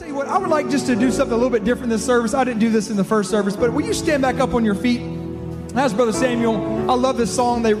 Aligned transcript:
Tell 0.00 0.08
you 0.08 0.14
what, 0.14 0.28
I 0.28 0.38
would 0.38 0.48
like 0.48 0.70
just 0.70 0.86
to 0.86 0.96
do 0.96 1.10
something 1.10 1.34
a 1.34 1.36
little 1.36 1.50
bit 1.50 1.62
different 1.62 1.90
this 1.90 2.02
service. 2.02 2.32
I 2.32 2.42
didn't 2.42 2.60
do 2.60 2.70
this 2.70 2.88
in 2.88 2.96
the 2.96 3.04
first 3.04 3.28
service, 3.28 3.54
but 3.54 3.70
will 3.70 3.84
you 3.84 3.92
stand 3.92 4.22
back 4.22 4.36
up 4.36 4.54
on 4.54 4.64
your 4.64 4.74
feet? 4.74 5.02
That's 5.74 5.92
Brother 5.92 6.14
Samuel. 6.14 6.90
I 6.90 6.94
love 6.94 7.18
this 7.18 7.36
song. 7.36 7.60
They, 7.60 7.74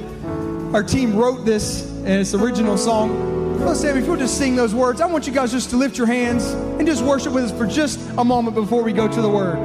our 0.74 0.82
team 0.82 1.16
wrote 1.16 1.46
this, 1.46 1.88
and 1.90 2.08
it's 2.08 2.32
the 2.32 2.38
original 2.38 2.76
song. 2.76 3.56
Brother 3.56 3.74
Samuel, 3.74 4.02
if 4.02 4.06
you'll 4.06 4.18
just 4.18 4.36
sing 4.36 4.54
those 4.54 4.74
words, 4.74 5.00
I 5.00 5.06
want 5.06 5.26
you 5.26 5.32
guys 5.32 5.50
just 5.50 5.70
to 5.70 5.78
lift 5.78 5.96
your 5.96 6.06
hands 6.06 6.44
and 6.44 6.86
just 6.86 7.02
worship 7.02 7.32
with 7.32 7.44
us 7.44 7.52
for 7.56 7.66
just 7.66 7.98
a 8.18 8.22
moment 8.22 8.54
before 8.54 8.82
we 8.82 8.92
go 8.92 9.08
to 9.08 9.22
the 9.22 9.30
Word. 9.30 9.56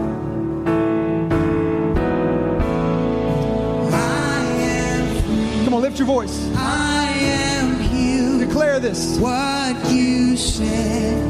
Come 5.66 5.74
on, 5.74 5.82
lift 5.82 6.00
your 6.00 6.08
voice. 6.08 6.50
I 6.56 7.12
am 7.18 7.82
healed. 7.82 8.40
Declare 8.40 8.80
this. 8.80 9.20
What 9.20 9.92
you 9.92 10.38
said, 10.38 11.22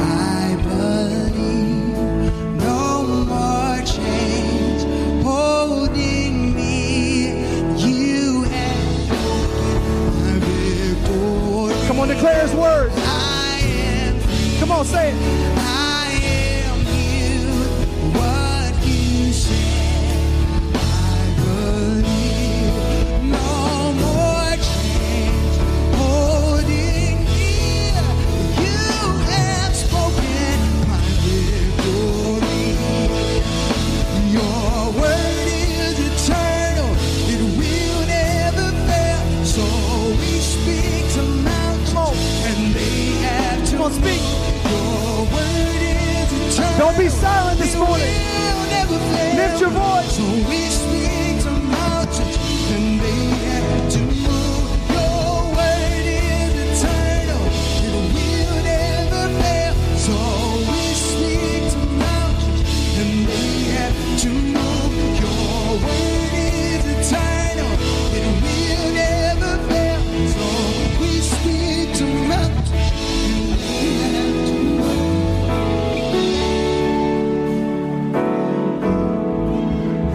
I 0.00 0.31
declare 12.22 12.42
his 12.46 12.54
words. 12.54 12.94
I 12.98 13.58
am 13.64 14.20
free. 14.20 14.60
Come 14.60 14.70
on, 14.70 14.84
say 14.84 15.10
it. 15.10 15.61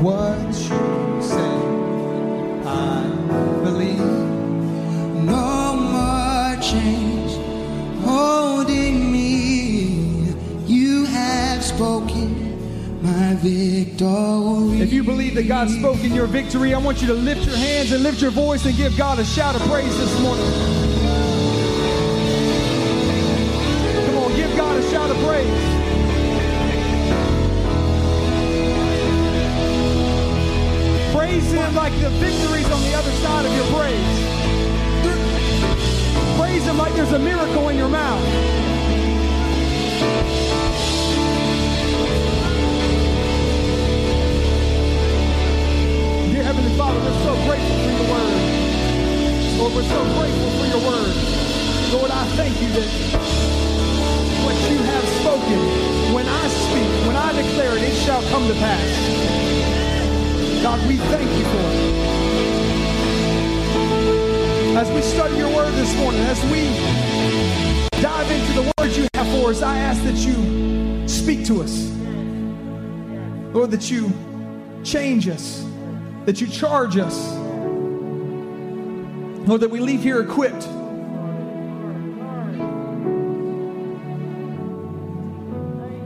What 0.07 0.39
you 0.55 1.21
say, 1.21 1.51
I 2.65 3.03
believe. 3.61 3.99
No 5.25 5.75
more 5.75 6.55
holding 8.05 9.11
me. 9.11 10.33
You 10.65 11.03
have 11.07 11.61
spoken 11.61 13.01
my 13.03 13.35
victory. 13.35 14.79
If 14.79 14.93
you 14.93 15.03
believe 15.03 15.35
that 15.35 15.49
God 15.49 15.69
spoke 15.69 16.01
in 16.05 16.13
your 16.13 16.27
victory, 16.27 16.73
I 16.73 16.77
want 16.77 17.01
you 17.01 17.07
to 17.07 17.13
lift 17.13 17.45
your 17.45 17.57
hands 17.57 17.91
and 17.91 18.01
lift 18.01 18.21
your 18.21 18.31
voice 18.31 18.63
and 18.65 18.77
give 18.77 18.95
God 18.95 19.19
a 19.19 19.25
shout 19.25 19.55
of 19.55 19.61
praise 19.63 19.97
this 19.97 20.21
morning. 20.21 20.76
Praise 31.47 31.65
Him 31.65 31.75
like 31.75 31.93
the 32.01 32.09
victory's 32.09 32.69
on 32.69 32.81
the 32.81 32.93
other 32.93 33.11
side 33.23 33.45
of 33.45 33.55
your 33.55 33.65
praise. 33.67 34.03
Praise 36.37 36.65
Him 36.65 36.77
like 36.77 36.93
there's 36.93 37.13
a 37.13 37.19
miracle 37.19 37.69
in 37.69 37.77
your 37.77 37.87
mouth. 37.87 38.21
Dear 46.33 46.43
Heavenly 46.43 46.75
Father, 46.75 46.99
we're 46.99 47.23
so 47.23 47.35
grateful 47.47 47.77
for 47.79 47.91
your 47.95 48.07
word. 48.11 48.35
Lord, 49.57 49.73
we're 49.73 49.83
so 49.87 50.03
grateful 50.19 50.51
for 50.59 50.67
your 50.67 50.83
word. 50.83 51.15
Lord, 51.93 52.11
I 52.11 52.25
thank 52.35 52.61
you 52.61 52.67
that 52.75 52.89
what 54.43 54.55
you 54.69 54.77
have 54.83 55.07
spoken, 55.21 56.13
when 56.13 56.27
I 56.27 56.47
speak, 56.49 57.07
when 57.07 57.15
I 57.15 57.31
declare 57.31 57.77
it, 57.77 57.83
it 57.83 57.95
shall 57.95 58.21
come 58.23 58.49
to 58.49 58.53
pass. 58.55 59.56
God, 60.61 60.87
we 60.87 60.97
thank 60.97 61.29
you 61.37 61.45
for 61.45 61.57
it. 61.57 61.97
As 64.75 64.91
we 64.91 65.01
study 65.01 65.37
your 65.37 65.55
word 65.55 65.73
this 65.73 65.95
morning, 65.97 66.21
as 66.21 66.43
we 66.45 66.69
dive 68.01 68.29
into 68.29 68.53
the 68.53 68.73
words 68.77 68.97
you 68.97 69.07
have 69.13 69.27
for 69.39 69.49
us, 69.51 69.61
I 69.61 69.77
ask 69.77 70.03
that 70.03 70.15
you 70.15 71.07
speak 71.07 71.45
to 71.47 71.61
us. 71.61 71.89
Lord, 73.53 73.71
that 73.71 73.89
you 73.89 74.11
change 74.83 75.27
us, 75.27 75.65
that 76.25 76.41
you 76.41 76.47
charge 76.47 76.97
us. 76.97 77.27
Lord, 79.47 79.61
that 79.61 79.69
we 79.69 79.79
leave 79.79 80.03
here 80.03 80.21
equipped. 80.21 80.67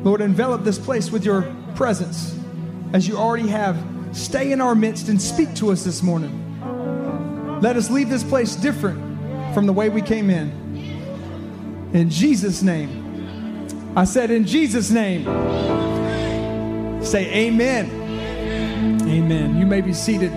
Lord, 0.05 0.21
envelop 0.21 0.63
this 0.63 0.79
place 0.79 1.11
with 1.11 1.25
your 1.25 1.43
presence 1.75 2.37
as 2.93 3.07
you 3.07 3.17
already 3.17 3.47
have. 3.47 3.90
Stay 4.13 4.51
in 4.51 4.59
our 4.59 4.75
midst 4.75 5.07
and 5.07 5.21
speak 5.21 5.53
to 5.55 5.71
us 5.71 5.83
this 5.83 6.03
morning. 6.03 6.37
Let 7.61 7.77
us 7.77 7.89
leave 7.89 8.09
this 8.09 8.23
place 8.23 8.55
different 8.55 8.99
from 9.53 9.65
the 9.67 9.73
way 9.73 9.89
we 9.89 10.01
came 10.01 10.29
in. 10.29 11.91
In 11.93 12.09
Jesus' 12.09 12.61
name. 12.61 12.99
I 13.95 14.03
said, 14.05 14.31
in 14.31 14.45
Jesus' 14.45 14.89
name. 14.89 15.25
Say 17.03 17.47
amen. 17.47 17.89
Amen. 19.07 19.57
You 19.57 19.65
may 19.65 19.81
be 19.81 19.93
seated. 19.93 20.31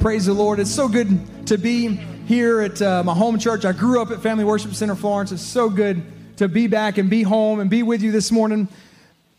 Praise 0.00 0.26
the 0.26 0.32
Lord. 0.32 0.60
It's 0.60 0.74
so 0.74 0.88
good 0.88 1.46
to 1.46 1.56
be 1.58 1.88
here 2.26 2.60
at 2.60 2.80
uh, 2.82 3.02
my 3.02 3.14
home 3.14 3.38
church. 3.38 3.64
I 3.64 3.72
grew 3.72 4.02
up 4.02 4.10
at 4.10 4.20
Family 4.20 4.44
Worship 4.44 4.74
Center 4.74 4.94
Florence. 4.94 5.32
It's 5.32 5.42
so 5.42 5.70
good 5.70 6.02
to 6.36 6.48
be 6.48 6.66
back 6.66 6.98
and 6.98 7.08
be 7.08 7.22
home 7.22 7.60
and 7.60 7.68
be 7.68 7.82
with 7.82 8.02
you 8.02 8.12
this 8.12 8.30
morning. 8.30 8.68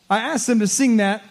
I 0.09 0.19
asked 0.19 0.47
them 0.47 0.59
to 0.59 0.67
sing 0.67 0.97
that 0.97 1.23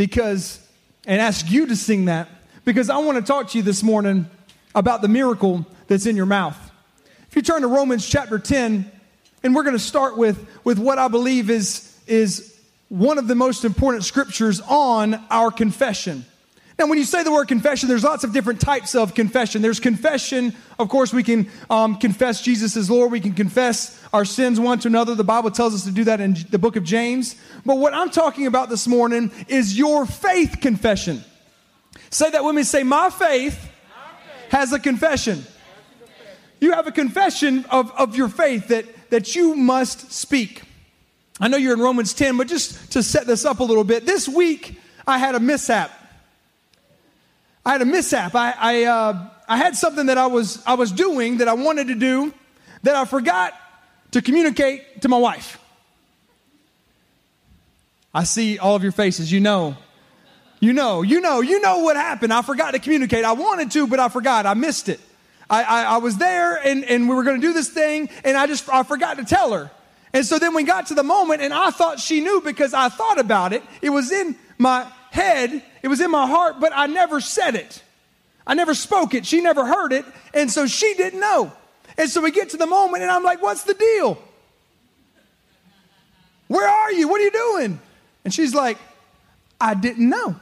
because, 0.00 0.66
and 1.06 1.20
ask 1.20 1.50
you 1.50 1.66
to 1.66 1.76
sing 1.76 2.06
that 2.06 2.26
because 2.64 2.88
I 2.88 2.96
want 2.96 3.18
to 3.18 3.22
talk 3.22 3.50
to 3.50 3.58
you 3.58 3.62
this 3.62 3.82
morning 3.82 4.30
about 4.74 5.02
the 5.02 5.08
miracle 5.08 5.66
that's 5.88 6.06
in 6.06 6.16
your 6.16 6.24
mouth. 6.24 6.56
If 7.28 7.36
you 7.36 7.42
turn 7.42 7.60
to 7.60 7.68
Romans 7.68 8.08
chapter 8.08 8.38
10, 8.38 8.90
and 9.42 9.54
we're 9.54 9.62
going 9.62 9.76
to 9.76 9.78
start 9.78 10.16
with, 10.16 10.48
with 10.64 10.78
what 10.78 10.96
I 10.96 11.08
believe 11.08 11.50
is, 11.50 12.00
is 12.06 12.58
one 12.88 13.18
of 13.18 13.28
the 13.28 13.34
most 13.34 13.66
important 13.66 14.04
scriptures 14.04 14.62
on 14.62 15.22
our 15.28 15.50
confession. 15.50 16.24
Now, 16.80 16.86
when 16.86 16.96
you 16.96 17.04
say 17.04 17.22
the 17.22 17.30
word 17.30 17.46
confession, 17.46 17.90
there's 17.90 18.04
lots 18.04 18.24
of 18.24 18.32
different 18.32 18.58
types 18.58 18.94
of 18.94 19.14
confession. 19.14 19.60
There's 19.60 19.80
confession, 19.80 20.56
of 20.78 20.88
course, 20.88 21.12
we 21.12 21.22
can 21.22 21.50
um, 21.68 21.96
confess 21.96 22.40
Jesus 22.40 22.74
as 22.74 22.88
Lord. 22.90 23.12
We 23.12 23.20
can 23.20 23.34
confess 23.34 24.02
our 24.14 24.24
sins 24.24 24.58
one 24.58 24.78
to 24.78 24.88
another. 24.88 25.14
The 25.14 25.22
Bible 25.22 25.50
tells 25.50 25.74
us 25.74 25.84
to 25.84 25.90
do 25.90 26.04
that 26.04 26.22
in 26.22 26.38
the 26.48 26.58
book 26.58 26.76
of 26.76 26.84
James. 26.84 27.36
But 27.66 27.76
what 27.76 27.92
I'm 27.92 28.08
talking 28.08 28.46
about 28.46 28.70
this 28.70 28.88
morning 28.88 29.30
is 29.46 29.76
your 29.76 30.06
faith 30.06 30.56
confession. 30.62 31.22
Say 32.08 32.30
that 32.30 32.42
with 32.42 32.54
me. 32.54 32.62
Say, 32.62 32.82
My 32.82 33.10
faith 33.10 33.70
has 34.48 34.72
a 34.72 34.78
confession. 34.78 35.44
You 36.62 36.72
have 36.72 36.86
a 36.86 36.92
confession 36.92 37.66
of, 37.66 37.92
of 37.92 38.16
your 38.16 38.30
faith 38.30 38.68
that, 38.68 38.86
that 39.10 39.36
you 39.36 39.54
must 39.54 40.12
speak. 40.12 40.62
I 41.40 41.48
know 41.48 41.58
you're 41.58 41.74
in 41.74 41.80
Romans 41.80 42.14
10, 42.14 42.38
but 42.38 42.48
just 42.48 42.92
to 42.92 43.02
set 43.02 43.26
this 43.26 43.44
up 43.44 43.60
a 43.60 43.64
little 43.64 43.84
bit, 43.84 44.06
this 44.06 44.26
week 44.26 44.80
I 45.06 45.18
had 45.18 45.34
a 45.34 45.40
mishap. 45.40 45.98
I 47.70 47.74
had 47.74 47.82
a 47.82 47.86
mishap. 47.86 48.34
I, 48.34 48.52
I, 48.58 48.82
uh, 48.82 49.28
I 49.46 49.56
had 49.56 49.76
something 49.76 50.06
that 50.06 50.18
I 50.18 50.26
was, 50.26 50.60
I 50.66 50.74
was 50.74 50.90
doing 50.90 51.38
that 51.38 51.46
I 51.46 51.52
wanted 51.52 51.86
to 51.86 51.94
do 51.94 52.34
that 52.82 52.96
I 52.96 53.04
forgot 53.04 53.54
to 54.10 54.20
communicate 54.20 55.02
to 55.02 55.08
my 55.08 55.18
wife. 55.18 55.56
I 58.12 58.24
see 58.24 58.58
all 58.58 58.74
of 58.74 58.82
your 58.82 58.90
faces. 58.90 59.30
You 59.30 59.38
know. 59.38 59.76
You 60.58 60.72
know, 60.72 61.02
you 61.02 61.20
know, 61.20 61.42
you 61.42 61.60
know 61.60 61.78
what 61.78 61.94
happened. 61.94 62.32
I 62.32 62.42
forgot 62.42 62.72
to 62.72 62.80
communicate. 62.80 63.24
I 63.24 63.34
wanted 63.34 63.70
to, 63.70 63.86
but 63.86 64.00
I 64.00 64.08
forgot. 64.08 64.46
I 64.46 64.54
missed 64.54 64.88
it. 64.88 64.98
I, 65.48 65.62
I, 65.62 65.82
I 65.82 65.96
was 65.98 66.16
there 66.16 66.56
and, 66.56 66.84
and 66.84 67.08
we 67.08 67.14
were 67.14 67.22
going 67.22 67.40
to 67.40 67.46
do 67.46 67.52
this 67.52 67.68
thing, 67.68 68.10
and 68.24 68.36
I 68.36 68.48
just 68.48 68.68
I 68.68 68.82
forgot 68.82 69.18
to 69.18 69.24
tell 69.24 69.52
her. 69.52 69.70
And 70.12 70.26
so 70.26 70.40
then 70.40 70.56
we 70.56 70.64
got 70.64 70.88
to 70.88 70.94
the 70.94 71.04
moment, 71.04 71.40
and 71.40 71.54
I 71.54 71.70
thought 71.70 72.00
she 72.00 72.20
knew 72.20 72.40
because 72.44 72.74
I 72.74 72.88
thought 72.88 73.20
about 73.20 73.52
it. 73.52 73.62
It 73.80 73.90
was 73.90 74.10
in 74.10 74.34
my 74.58 74.90
head, 75.10 75.62
it 75.82 75.88
was 75.88 76.00
in 76.00 76.10
my 76.10 76.26
heart, 76.26 76.60
but 76.60 76.72
I 76.74 76.86
never 76.86 77.20
said 77.20 77.54
it. 77.54 77.82
I 78.46 78.54
never 78.54 78.74
spoke 78.74 79.14
it. 79.14 79.26
She 79.26 79.40
never 79.40 79.66
heard 79.66 79.92
it. 79.92 80.04
And 80.34 80.50
so 80.50 80.66
she 80.66 80.94
didn't 80.94 81.20
know. 81.20 81.52
And 81.98 82.08
so 82.08 82.20
we 82.20 82.30
get 82.30 82.50
to 82.50 82.56
the 82.56 82.66
moment, 82.66 83.02
and 83.02 83.10
I'm 83.10 83.22
like, 83.22 83.42
What's 83.42 83.64
the 83.64 83.74
deal? 83.74 84.22
Where 86.48 86.68
are 86.68 86.92
you? 86.92 87.08
What 87.08 87.20
are 87.20 87.24
you 87.24 87.30
doing? 87.30 87.80
And 88.24 88.34
she's 88.34 88.54
like, 88.54 88.78
I 89.60 89.74
didn't 89.74 90.08
know. 90.08 90.34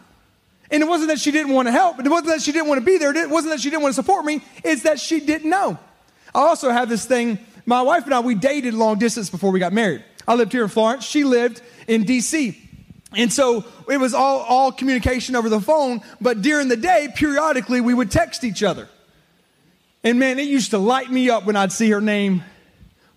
And 0.70 0.82
it 0.82 0.86
wasn't 0.86 1.10
that 1.10 1.18
she 1.18 1.30
didn't 1.30 1.52
want 1.52 1.68
to 1.68 1.72
help, 1.72 1.98
it 1.98 2.08
wasn't 2.08 2.28
that 2.28 2.42
she 2.42 2.52
didn't 2.52 2.68
want 2.68 2.80
to 2.80 2.84
be 2.84 2.98
there, 2.98 3.14
it 3.14 3.30
wasn't 3.30 3.54
that 3.54 3.60
she 3.60 3.70
didn't 3.70 3.82
want 3.82 3.94
to 3.94 4.02
support 4.02 4.24
me, 4.24 4.42
it's 4.64 4.82
that 4.82 5.00
she 5.00 5.20
didn't 5.20 5.48
know. 5.48 5.78
I 6.34 6.40
also 6.40 6.70
have 6.70 6.88
this 6.88 7.06
thing, 7.06 7.38
my 7.64 7.82
wife 7.82 8.04
and 8.04 8.14
I, 8.14 8.20
we 8.20 8.34
dated 8.34 8.74
long 8.74 8.98
distance 8.98 9.30
before 9.30 9.50
we 9.50 9.60
got 9.60 9.72
married. 9.72 10.04
I 10.26 10.34
lived 10.34 10.52
here 10.52 10.62
in 10.62 10.68
Florence, 10.68 11.04
she 11.04 11.24
lived 11.24 11.62
in 11.86 12.04
DC. 12.04 12.67
And 13.16 13.32
so 13.32 13.64
it 13.88 13.96
was 13.99 14.12
all, 14.12 14.40
all 14.40 14.70
communication 14.70 15.34
over 15.34 15.49
the 15.49 15.60
phone, 15.60 16.02
but 16.20 16.43
during 16.43 16.69
the 16.69 16.76
day, 16.76 17.08
periodically, 17.14 17.81
we 17.81 17.94
would 17.94 18.10
text 18.10 18.44
each 18.44 18.62
other. 18.62 18.88
And 20.05 20.19
man, 20.19 20.38
it 20.38 20.46
used 20.46 20.70
to 20.70 20.78
light 20.78 21.10
me 21.10 21.31
up 21.31 21.44
when 21.44 21.56
I'd 21.56 21.72
see 21.72 21.90
her 21.90 22.00
name 22.00 22.44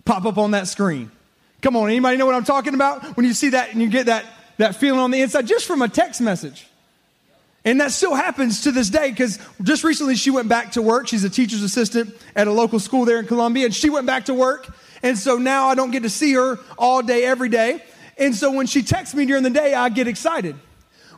pop 0.04 0.24
up 0.24 0.38
on 0.38 0.52
that 0.52 0.66
screen. 0.66 1.10
Come 1.60 1.76
on, 1.76 1.88
anybody 1.88 2.16
know 2.16 2.26
what 2.26 2.34
I'm 2.34 2.44
talking 2.44 2.74
about? 2.74 3.16
When 3.16 3.24
you 3.24 3.34
see 3.34 3.50
that 3.50 3.72
and 3.72 3.80
you 3.80 3.88
get 3.88 4.06
that, 4.06 4.24
that 4.58 4.76
feeling 4.76 4.98
on 4.98 5.10
the 5.10 5.22
inside 5.22 5.46
just 5.46 5.66
from 5.66 5.82
a 5.82 5.88
text 5.88 6.20
message. 6.20 6.66
And 7.64 7.80
that 7.80 7.92
still 7.92 8.14
happens 8.14 8.62
to 8.62 8.72
this 8.72 8.90
day 8.90 9.10
because 9.10 9.38
just 9.62 9.84
recently 9.84 10.16
she 10.16 10.30
went 10.30 10.48
back 10.48 10.72
to 10.72 10.82
work. 10.82 11.06
She's 11.06 11.22
a 11.22 11.30
teacher's 11.30 11.62
assistant 11.62 12.12
at 12.34 12.48
a 12.48 12.52
local 12.52 12.80
school 12.80 13.04
there 13.04 13.20
in 13.20 13.26
Columbia, 13.26 13.66
and 13.66 13.74
she 13.74 13.88
went 13.88 14.06
back 14.06 14.24
to 14.24 14.34
work. 14.34 14.68
And 15.04 15.16
so 15.16 15.36
now 15.36 15.68
I 15.68 15.76
don't 15.76 15.92
get 15.92 16.02
to 16.02 16.10
see 16.10 16.32
her 16.32 16.58
all 16.76 17.02
day, 17.02 17.24
every 17.24 17.48
day. 17.48 17.82
And 18.22 18.36
so 18.36 18.52
when 18.52 18.66
she 18.66 18.82
texts 18.84 19.16
me 19.16 19.26
during 19.26 19.42
the 19.42 19.50
day, 19.50 19.74
I 19.74 19.88
get 19.88 20.06
excited. 20.06 20.54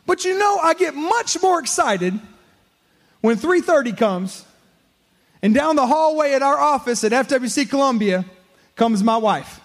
But 0.07 0.25
you 0.25 0.37
know, 0.39 0.57
I 0.57 0.73
get 0.73 0.95
much 0.95 1.39
more 1.41 1.59
excited 1.59 2.19
when 3.21 3.37
3:30 3.37 3.95
comes, 3.95 4.43
and 5.41 5.53
down 5.53 5.75
the 5.75 5.85
hallway 5.85 6.33
at 6.33 6.41
our 6.41 6.59
office 6.59 7.03
at 7.03 7.11
FWC 7.11 7.69
Columbia 7.69 8.25
comes 8.75 9.03
my 9.03 9.17
wife. 9.17 9.59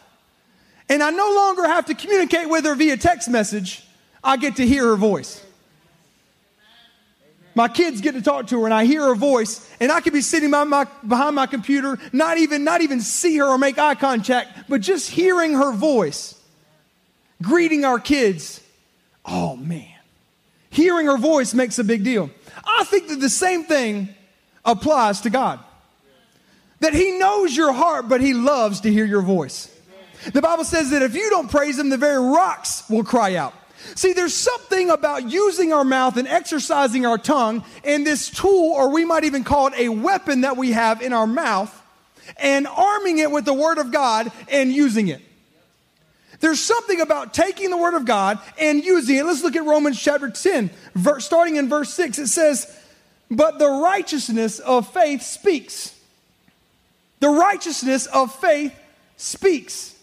And 0.91 1.03
I 1.03 1.11
no 1.11 1.33
longer 1.33 1.67
have 1.67 1.87
to 1.87 1.95
communicate 1.95 2.49
with 2.49 2.65
her 2.65 2.75
via 2.75 2.97
text 2.97 3.29
message. 3.29 3.87
I 4.23 4.37
get 4.37 4.57
to 4.57 4.67
hear 4.67 4.85
her 4.89 4.97
voice. 4.97 5.43
My 7.55 7.69
kids 7.69 8.01
get 8.01 8.13
to 8.13 8.23
talk 8.23 8.49
to 8.49 8.61
her 8.61 8.67
and 8.67 8.75
I 8.75 8.85
hear 8.85 9.03
her 9.05 9.15
voice 9.15 9.67
and 9.81 9.91
I 9.91 10.01
could 10.01 10.13
be 10.13 10.21
sitting 10.21 10.51
behind 10.51 10.71
my, 10.71 10.87
behind 11.07 11.37
my 11.37 11.47
computer, 11.47 11.99
not 12.13 12.39
even, 12.39 12.65
not 12.65 12.81
even 12.81 13.01
see 13.01 13.37
her 13.39 13.47
or 13.47 13.59
make 13.59 13.79
eye 13.79 13.95
contact, 13.95 14.69
but 14.69 14.81
just 14.81 15.11
hearing 15.11 15.55
her 15.55 15.73
voice, 15.73 16.40
greeting 17.43 17.85
our 17.85 17.99
kids. 17.99 18.61
Oh 19.25 19.57
man, 19.57 19.87
hearing 20.71 21.07
her 21.07 21.19
voice 21.19 21.55
makes 21.55 21.79
a 21.79 21.85
big 21.85 22.05
deal. 22.05 22.31
I 22.65 22.85
think 22.85 23.09
that 23.09 23.21
the 23.21 23.31
same 23.31 23.65
thing 23.65 24.09
applies 24.65 25.23
to 25.23 25.31
God. 25.31 25.61
That 26.81 26.95
he 26.95 27.19
knows 27.19 27.55
your 27.55 27.73
heart, 27.73 28.09
but 28.09 28.21
he 28.21 28.33
loves 28.33 28.81
to 28.81 28.93
hear 28.93 29.05
your 29.05 29.23
voice. 29.23 29.75
The 30.33 30.43
Bible 30.43 30.65
says 30.65 30.91
that 30.91 31.03
if 31.03 31.15
you 31.15 31.29
don't 31.31 31.51
praise 31.51 31.79
him, 31.79 31.91
the 31.91 31.97
very 31.97 32.19
rocks 32.19 32.89
will 32.89 33.05
cry 33.05 33.37
out. 33.37 33.55
See, 33.95 34.13
there's 34.13 34.35
something 34.35 34.91
about 34.91 35.31
using 35.31 35.73
our 35.73 35.85
mouth 35.85 36.17
and 36.17 36.29
exercising 36.29 37.07
our 37.07 37.19
tongue 37.19 37.65
and 37.85 38.07
this 38.07 38.31
tool, 38.31 38.73
or 38.73 38.91
we 38.91 39.05
might 39.05 39.25
even 39.25 39.45
call 39.45 39.69
it 39.69 39.75
a 39.77 39.89
weapon 39.89 40.43
that 40.43 40.57
we 40.57 40.73
have 40.73 41.01
in 41.03 41.13
our 41.13 41.27
mouth, 41.27 41.75
and 42.37 42.67
arming 42.67 43.19
it 43.19 43.31
with 43.31 43.45
the 43.45 43.55
Word 43.55 43.79
of 43.79 43.91
God 43.91 44.31
and 44.49 44.73
using 44.73 45.09
it. 45.09 45.23
There's 46.41 46.61
something 46.61 47.01
about 47.01 47.35
taking 47.35 47.71
the 47.71 47.77
Word 47.77 47.95
of 47.95 48.05
God 48.05 48.39
and 48.59 48.83
using 48.83 49.17
it. 49.17 49.25
Let's 49.25 49.43
look 49.43 49.57
at 49.57 49.65
Romans 49.65 50.01
chapter 50.01 50.31
10, 50.31 50.71
verse, 50.95 51.27
starting 51.27 51.57
in 51.57 51.69
verse 51.69 51.93
6. 51.95 52.19
It 52.19 52.29
says, 52.29 52.75
But 53.31 53.59
the 53.59 53.69
righteousness 53.69 54.59
of 54.59 54.91
faith 54.93 55.23
speaks. 55.23 55.95
The 57.21 57.29
righteousness 57.29 58.07
of 58.07 58.35
faith 58.35 58.75
speaks. 59.17 59.95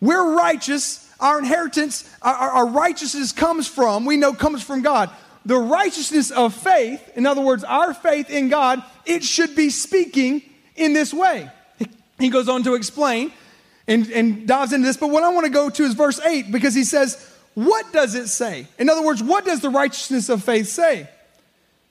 We're 0.00 0.36
righteous 0.36 1.06
our 1.18 1.38
inheritance, 1.38 2.08
our, 2.20 2.34
our, 2.34 2.66
righteousness 2.66 3.32
comes 3.32 3.66
from, 3.66 4.04
we 4.04 4.16
know 4.16 4.32
comes 4.32 4.62
from 4.62 4.82
God. 4.82 5.10
The 5.46 5.56
righteousness 5.56 6.30
of 6.30 6.54
faith, 6.54 7.00
in 7.16 7.24
other 7.24 7.40
words, 7.40 7.64
our 7.64 7.94
faith 7.94 8.28
in 8.30 8.48
God, 8.48 8.82
it 9.04 9.22
should 9.22 9.54
be 9.54 9.70
speaking 9.70 10.42
in 10.74 10.92
this 10.92 11.14
way. 11.14 11.50
He 12.18 12.28
goes 12.28 12.48
on 12.48 12.64
to 12.64 12.74
explain 12.74 13.32
and, 13.88 14.10
and 14.10 14.48
dives 14.48 14.72
into 14.72 14.86
this, 14.86 14.96
but 14.96 15.10
what 15.10 15.22
I 15.22 15.32
want 15.32 15.46
to 15.46 15.52
go 15.52 15.70
to 15.70 15.82
is 15.84 15.94
verse 15.94 16.20
8 16.20 16.50
because 16.50 16.74
he 16.74 16.84
says, 16.84 17.34
What 17.54 17.92
does 17.92 18.14
it 18.14 18.28
say? 18.28 18.66
In 18.78 18.88
other 18.88 19.02
words, 19.02 19.22
what 19.22 19.44
does 19.44 19.60
the 19.60 19.70
righteousness 19.70 20.28
of 20.28 20.42
faith 20.42 20.68
say? 20.68 21.08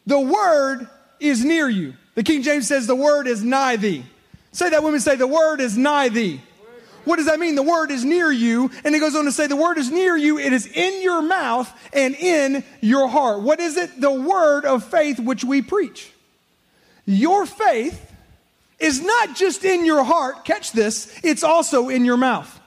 The 0.06 0.20
word 0.20 0.90
is 1.20 1.44
near 1.44 1.70
you. 1.70 1.94
The 2.16 2.24
King 2.24 2.44
James 2.44 2.68
says, 2.68 2.88
The 2.88 2.96
word 2.96 3.28
is 3.28 3.44
nigh 3.44 3.78
thee. 3.78 4.04
Say 4.52 4.70
that 4.70 4.84
women 4.84 5.00
say, 5.00 5.16
The 5.16 5.28
word 5.28 5.60
is 5.62 5.78
nigh 5.78 6.10
thee. 6.10 6.42
What 7.06 7.18
does 7.18 7.28
that 7.28 7.40
mean? 7.40 7.56
The 7.56 7.64
word 7.64 7.92
is 7.92 8.04
near 8.04 8.32
you. 8.32 8.72
And 8.84 8.96
it 8.96 9.00
goes 9.00 9.16
on 9.16 9.26
to 9.26 9.32
say, 9.32 9.46
the 9.48 9.56
word 9.56 9.78
is 9.78 9.92
near 9.92 10.18
you. 10.18 10.40
It 10.40 10.52
is 10.52 10.66
in 10.66 11.04
your 11.04 11.22
mouth 11.22 11.72
and 11.94 12.16
in 12.16 12.64
your 12.82 13.08
heart. 13.08 13.44
What 13.44 13.60
is 13.60 13.78
it? 13.78 14.02
The 14.02 14.12
word 14.12 14.66
of 14.66 14.84
faith 14.84 15.20
which 15.20 15.44
we 15.44 15.62
preach. 15.62 16.12
Your 17.06 17.46
faith 17.46 18.12
is 18.80 19.02
not 19.02 19.36
just 19.36 19.64
in 19.64 19.86
your 19.86 20.04
heart, 20.04 20.46
catch 20.46 20.72
this, 20.72 21.20
it's 21.24 21.44
also 21.44 21.90
in 21.90 22.06
your 22.06 22.18
mouth. 22.18 22.60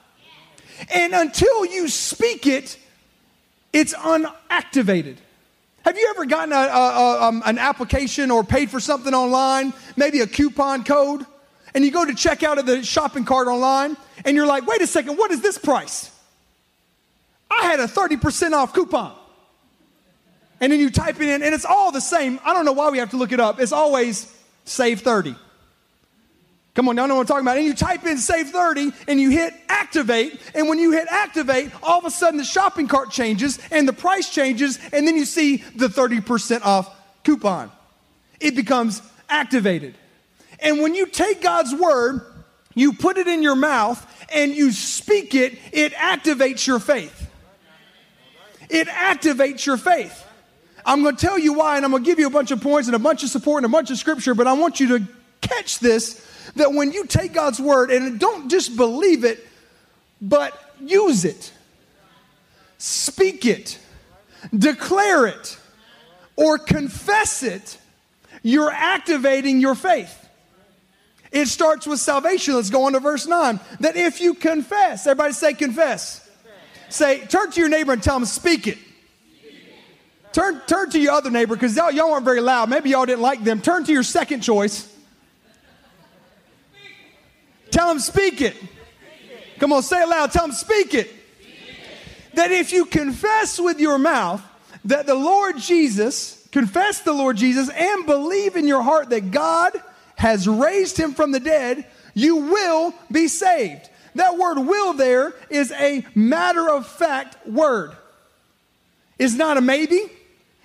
And 0.93 1.13
until 1.13 1.65
you 1.65 1.87
speak 1.87 2.47
it, 2.47 2.77
it's 3.73 3.93
unactivated. 3.93 5.17
Have 5.85 5.97
you 5.97 6.07
ever 6.15 6.25
gotten 6.25 6.53
a, 6.53 6.55
a, 6.55 6.59
a, 6.59 7.23
um, 7.23 7.43
an 7.45 7.57
application 7.57 8.31
or 8.31 8.43
paid 8.43 8.69
for 8.69 8.79
something 8.79 9.13
online, 9.13 9.73
maybe 9.95 10.21
a 10.21 10.27
coupon 10.27 10.83
code, 10.83 11.25
and 11.73 11.85
you 11.85 11.91
go 11.91 12.05
to 12.05 12.15
check 12.15 12.43
out 12.43 12.57
of 12.57 12.65
the 12.65 12.83
shopping 12.83 13.25
cart 13.25 13.47
online, 13.47 13.95
and 14.25 14.35
you're 14.35 14.47
like, 14.47 14.65
wait 14.65 14.81
a 14.81 14.87
second, 14.87 15.17
what 15.17 15.31
is 15.31 15.41
this 15.41 15.57
price? 15.57 16.11
I 17.49 17.63
had 17.63 17.79
a 17.79 17.87
30% 17.87 18.53
off 18.53 18.73
coupon. 18.73 19.15
And 20.61 20.71
then 20.71 20.79
you 20.79 20.89
type 20.89 21.21
it 21.21 21.29
in, 21.29 21.41
and 21.41 21.53
it's 21.53 21.65
all 21.65 21.91
the 21.91 22.01
same. 22.01 22.39
I 22.43 22.53
don't 22.53 22.65
know 22.65 22.73
why 22.73 22.89
we 22.89 22.97
have 22.97 23.11
to 23.11 23.17
look 23.17 23.31
it 23.31 23.39
up. 23.39 23.59
It's 23.59 23.71
always 23.71 24.33
save 24.65 25.01
30. 25.01 25.35
Come 26.79 26.87
on, 26.87 26.95
y'all 26.95 27.09
know 27.09 27.15
what 27.15 27.23
I'm 27.23 27.27
talking 27.27 27.41
about. 27.41 27.57
And 27.57 27.65
you 27.65 27.73
type 27.73 28.05
in 28.05 28.17
save 28.17 28.51
30 28.51 28.93
and 29.09 29.19
you 29.19 29.31
hit 29.31 29.53
activate. 29.67 30.39
And 30.55 30.69
when 30.69 30.79
you 30.79 30.93
hit 30.93 31.09
activate, 31.11 31.73
all 31.83 31.99
of 31.99 32.05
a 32.05 32.09
sudden 32.09 32.37
the 32.37 32.45
shopping 32.45 32.87
cart 32.87 33.11
changes 33.11 33.59
and 33.69 33.85
the 33.85 33.91
price 33.91 34.29
changes, 34.29 34.79
and 34.93 35.05
then 35.05 35.17
you 35.17 35.25
see 35.25 35.57
the 35.57 35.89
30% 35.89 36.61
off 36.61 36.89
coupon. 37.25 37.69
It 38.39 38.55
becomes 38.55 39.01
activated. 39.27 39.95
And 40.61 40.79
when 40.79 40.95
you 40.95 41.05
take 41.07 41.41
God's 41.41 41.75
word, 41.75 42.21
you 42.75 42.93
put 42.93 43.17
it 43.17 43.27
in 43.27 43.43
your 43.43 43.57
mouth, 43.57 43.99
and 44.33 44.55
you 44.55 44.71
speak 44.71 45.35
it, 45.35 45.59
it 45.73 45.91
activates 45.95 46.65
your 46.65 46.79
faith. 46.79 47.29
It 48.69 48.87
activates 48.87 49.65
your 49.65 49.75
faith. 49.75 50.25
I'm 50.85 51.03
going 51.03 51.17
to 51.17 51.21
tell 51.27 51.37
you 51.37 51.51
why, 51.51 51.75
and 51.75 51.83
I'm 51.83 51.91
going 51.91 52.05
to 52.05 52.09
give 52.09 52.19
you 52.19 52.27
a 52.27 52.31
bunch 52.31 52.51
of 52.51 52.61
points 52.61 52.87
and 52.87 52.95
a 52.95 52.99
bunch 52.99 53.21
of 53.23 53.29
support 53.29 53.65
and 53.65 53.65
a 53.65 53.75
bunch 53.75 53.91
of 53.91 53.97
scripture, 53.97 54.33
but 54.33 54.47
I 54.47 54.53
want 54.53 54.79
you 54.79 54.97
to 54.97 55.07
catch 55.41 55.79
this 55.79 56.25
that 56.55 56.73
when 56.73 56.91
you 56.91 57.05
take 57.05 57.33
God's 57.33 57.59
word 57.59 57.91
and 57.91 58.19
don't 58.19 58.49
just 58.49 58.75
believe 58.75 59.23
it, 59.23 59.45
but 60.21 60.73
use 60.79 61.25
it, 61.25 61.51
speak 62.77 63.45
it, 63.45 63.79
declare 64.55 65.27
it, 65.27 65.57
or 66.35 66.57
confess 66.57 67.43
it, 67.43 67.77
you're 68.43 68.71
activating 68.71 69.59
your 69.59 69.75
faith. 69.75 70.15
It 71.31 71.47
starts 71.47 71.85
with 71.85 71.99
salvation. 71.99 72.55
Let's 72.55 72.69
go 72.69 72.85
on 72.85 72.93
to 72.93 72.99
verse 72.99 73.27
9. 73.27 73.59
That 73.81 73.95
if 73.95 74.19
you 74.19 74.33
confess, 74.33 75.05
everybody 75.05 75.33
say 75.33 75.53
confess. 75.53 76.19
confess. 76.19 76.95
Say, 76.95 77.19
turn 77.27 77.51
to 77.51 77.59
your 77.59 77.69
neighbor 77.69 77.93
and 77.93 78.01
tell 78.01 78.15
them, 78.15 78.25
speak 78.25 78.67
it. 78.67 78.77
Turn, 80.31 80.61
turn 80.67 80.89
to 80.91 80.99
your 80.99 81.13
other 81.13 81.31
neighbor 81.31 81.55
because 81.55 81.75
y'all, 81.75 81.91
y'all 81.91 82.11
aren't 82.13 82.25
very 82.25 82.41
loud. 82.41 82.69
Maybe 82.69 82.91
y'all 82.91 83.05
didn't 83.05 83.21
like 83.21 83.43
them. 83.43 83.61
Turn 83.61 83.83
to 83.85 83.91
your 83.91 84.03
second 84.03 84.41
choice. 84.41 84.91
Tell 87.71 87.91
him, 87.91 87.99
speak 87.99 88.41
it. 88.41 88.55
Come 89.59 89.73
on, 89.73 89.83
say 89.83 90.01
it 90.01 90.07
loud. 90.07 90.31
Tell 90.31 90.45
him, 90.45 90.51
speak 90.51 90.93
it. 90.93 91.11
That 92.33 92.51
if 92.51 92.71
you 92.71 92.85
confess 92.85 93.59
with 93.59 93.79
your 93.79 93.97
mouth 93.97 94.41
that 94.85 95.05
the 95.05 95.15
Lord 95.15 95.57
Jesus, 95.57 96.47
confess 96.51 97.01
the 97.01 97.13
Lord 97.13 97.37
Jesus, 97.37 97.69
and 97.69 98.05
believe 98.05 98.55
in 98.55 98.67
your 98.67 98.81
heart 98.81 99.09
that 99.09 99.31
God 99.31 99.73
has 100.15 100.47
raised 100.47 100.97
him 100.97 101.13
from 101.13 101.31
the 101.31 101.39
dead, 101.39 101.85
you 102.13 102.35
will 102.37 102.93
be 103.11 103.27
saved. 103.27 103.89
That 104.15 104.37
word 104.37 104.59
will 104.59 104.93
there 104.93 105.33
is 105.49 105.71
a 105.71 106.05
matter 106.15 106.69
of 106.69 106.87
fact 106.87 107.47
word. 107.47 107.91
It's 109.17 109.33
not 109.33 109.57
a 109.57 109.61
maybe, 109.61 110.01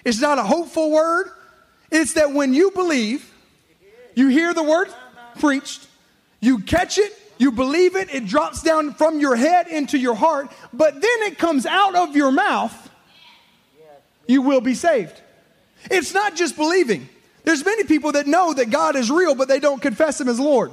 it's 0.04 0.20
not 0.20 0.38
a 0.38 0.42
hopeful 0.42 0.90
word. 0.90 1.28
It's 1.90 2.14
that 2.14 2.32
when 2.32 2.54
you 2.54 2.70
believe, 2.70 3.32
you 4.14 4.28
hear 4.28 4.54
the 4.54 4.62
word 4.62 4.88
preached, 5.38 5.86
you 6.44 6.60
catch 6.60 6.98
it, 6.98 7.12
you 7.38 7.50
believe 7.52 7.96
it, 7.96 8.14
it 8.14 8.26
drops 8.26 8.62
down 8.62 8.94
from 8.94 9.18
your 9.20 9.34
head 9.34 9.66
into 9.66 9.98
your 9.98 10.14
heart, 10.14 10.50
but 10.72 10.94
then 10.94 11.22
it 11.22 11.38
comes 11.38 11.66
out 11.66 11.94
of 11.94 12.14
your 12.14 12.30
mouth, 12.30 12.90
you 14.26 14.42
will 14.42 14.60
be 14.60 14.74
saved. 14.74 15.20
It's 15.90 16.14
not 16.14 16.36
just 16.36 16.56
believing. 16.56 17.08
There's 17.44 17.64
many 17.64 17.84
people 17.84 18.12
that 18.12 18.26
know 18.26 18.54
that 18.54 18.70
God 18.70 18.96
is 18.96 19.10
real, 19.10 19.34
but 19.34 19.48
they 19.48 19.60
don't 19.60 19.82
confess 19.82 20.20
Him 20.20 20.28
as 20.28 20.40
Lord. 20.40 20.72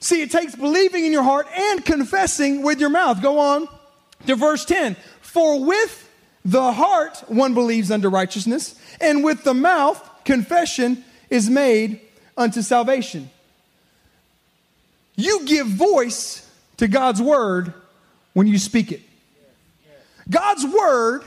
See, 0.00 0.20
it 0.20 0.30
takes 0.30 0.54
believing 0.54 1.04
in 1.04 1.12
your 1.12 1.22
heart 1.22 1.46
and 1.56 1.84
confessing 1.84 2.62
with 2.62 2.80
your 2.80 2.90
mouth. 2.90 3.22
Go 3.22 3.38
on 3.38 3.68
to 4.26 4.34
verse 4.34 4.64
10. 4.64 4.96
For 5.20 5.64
with 5.64 6.10
the 6.44 6.72
heart 6.72 7.22
one 7.28 7.54
believes 7.54 7.90
unto 7.90 8.08
righteousness, 8.08 8.74
and 9.00 9.22
with 9.22 9.44
the 9.44 9.54
mouth 9.54 10.02
confession 10.24 11.04
is 11.30 11.48
made 11.48 12.00
unto 12.36 12.62
salvation. 12.62 13.30
You 15.22 15.44
give 15.44 15.68
voice 15.68 16.44
to 16.78 16.88
God's 16.88 17.22
word 17.22 17.72
when 18.32 18.48
you 18.48 18.58
speak 18.58 18.90
it. 18.90 19.02
God's 20.28 20.64
word, 20.66 21.22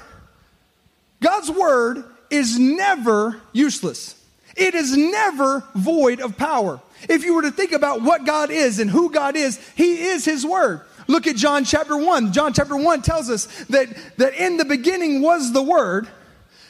God's 1.21 1.49
word 1.49 2.03
is 2.29 2.59
never 2.59 3.39
useless. 3.53 4.21
It 4.57 4.75
is 4.75 4.97
never 4.97 5.63
void 5.75 6.19
of 6.19 6.37
power. 6.37 6.81
If 7.07 7.23
you 7.23 7.35
were 7.35 7.43
to 7.43 7.51
think 7.51 7.71
about 7.71 8.01
what 8.01 8.25
God 8.25 8.51
is 8.51 8.79
and 8.79 8.89
who 8.89 9.11
God 9.11 9.37
is, 9.37 9.59
He 9.75 10.07
is 10.07 10.25
His 10.25 10.45
Word. 10.45 10.81
Look 11.07 11.27
at 11.27 11.35
John 11.35 11.63
chapter 11.65 11.95
1. 11.95 12.33
John 12.33 12.51
chapter 12.53 12.75
1 12.75 13.01
tells 13.01 13.29
us 13.29 13.45
that, 13.65 13.87
that 14.17 14.33
in 14.33 14.57
the 14.57 14.65
beginning 14.65 15.21
was 15.21 15.53
the 15.53 15.61
Word. 15.61 16.07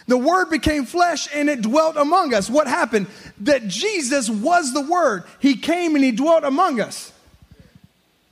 The 0.07 0.17
Word 0.17 0.49
became 0.49 0.85
flesh 0.85 1.27
and 1.33 1.49
it 1.49 1.61
dwelt 1.61 1.95
among 1.95 2.33
us. 2.33 2.49
What 2.49 2.67
happened? 2.67 3.07
That 3.41 3.67
Jesus 3.67 4.29
was 4.29 4.73
the 4.73 4.81
Word. 4.81 5.23
He 5.39 5.55
came 5.55 5.95
and 5.95 6.03
He 6.03 6.11
dwelt 6.11 6.43
among 6.43 6.81
us. 6.81 7.11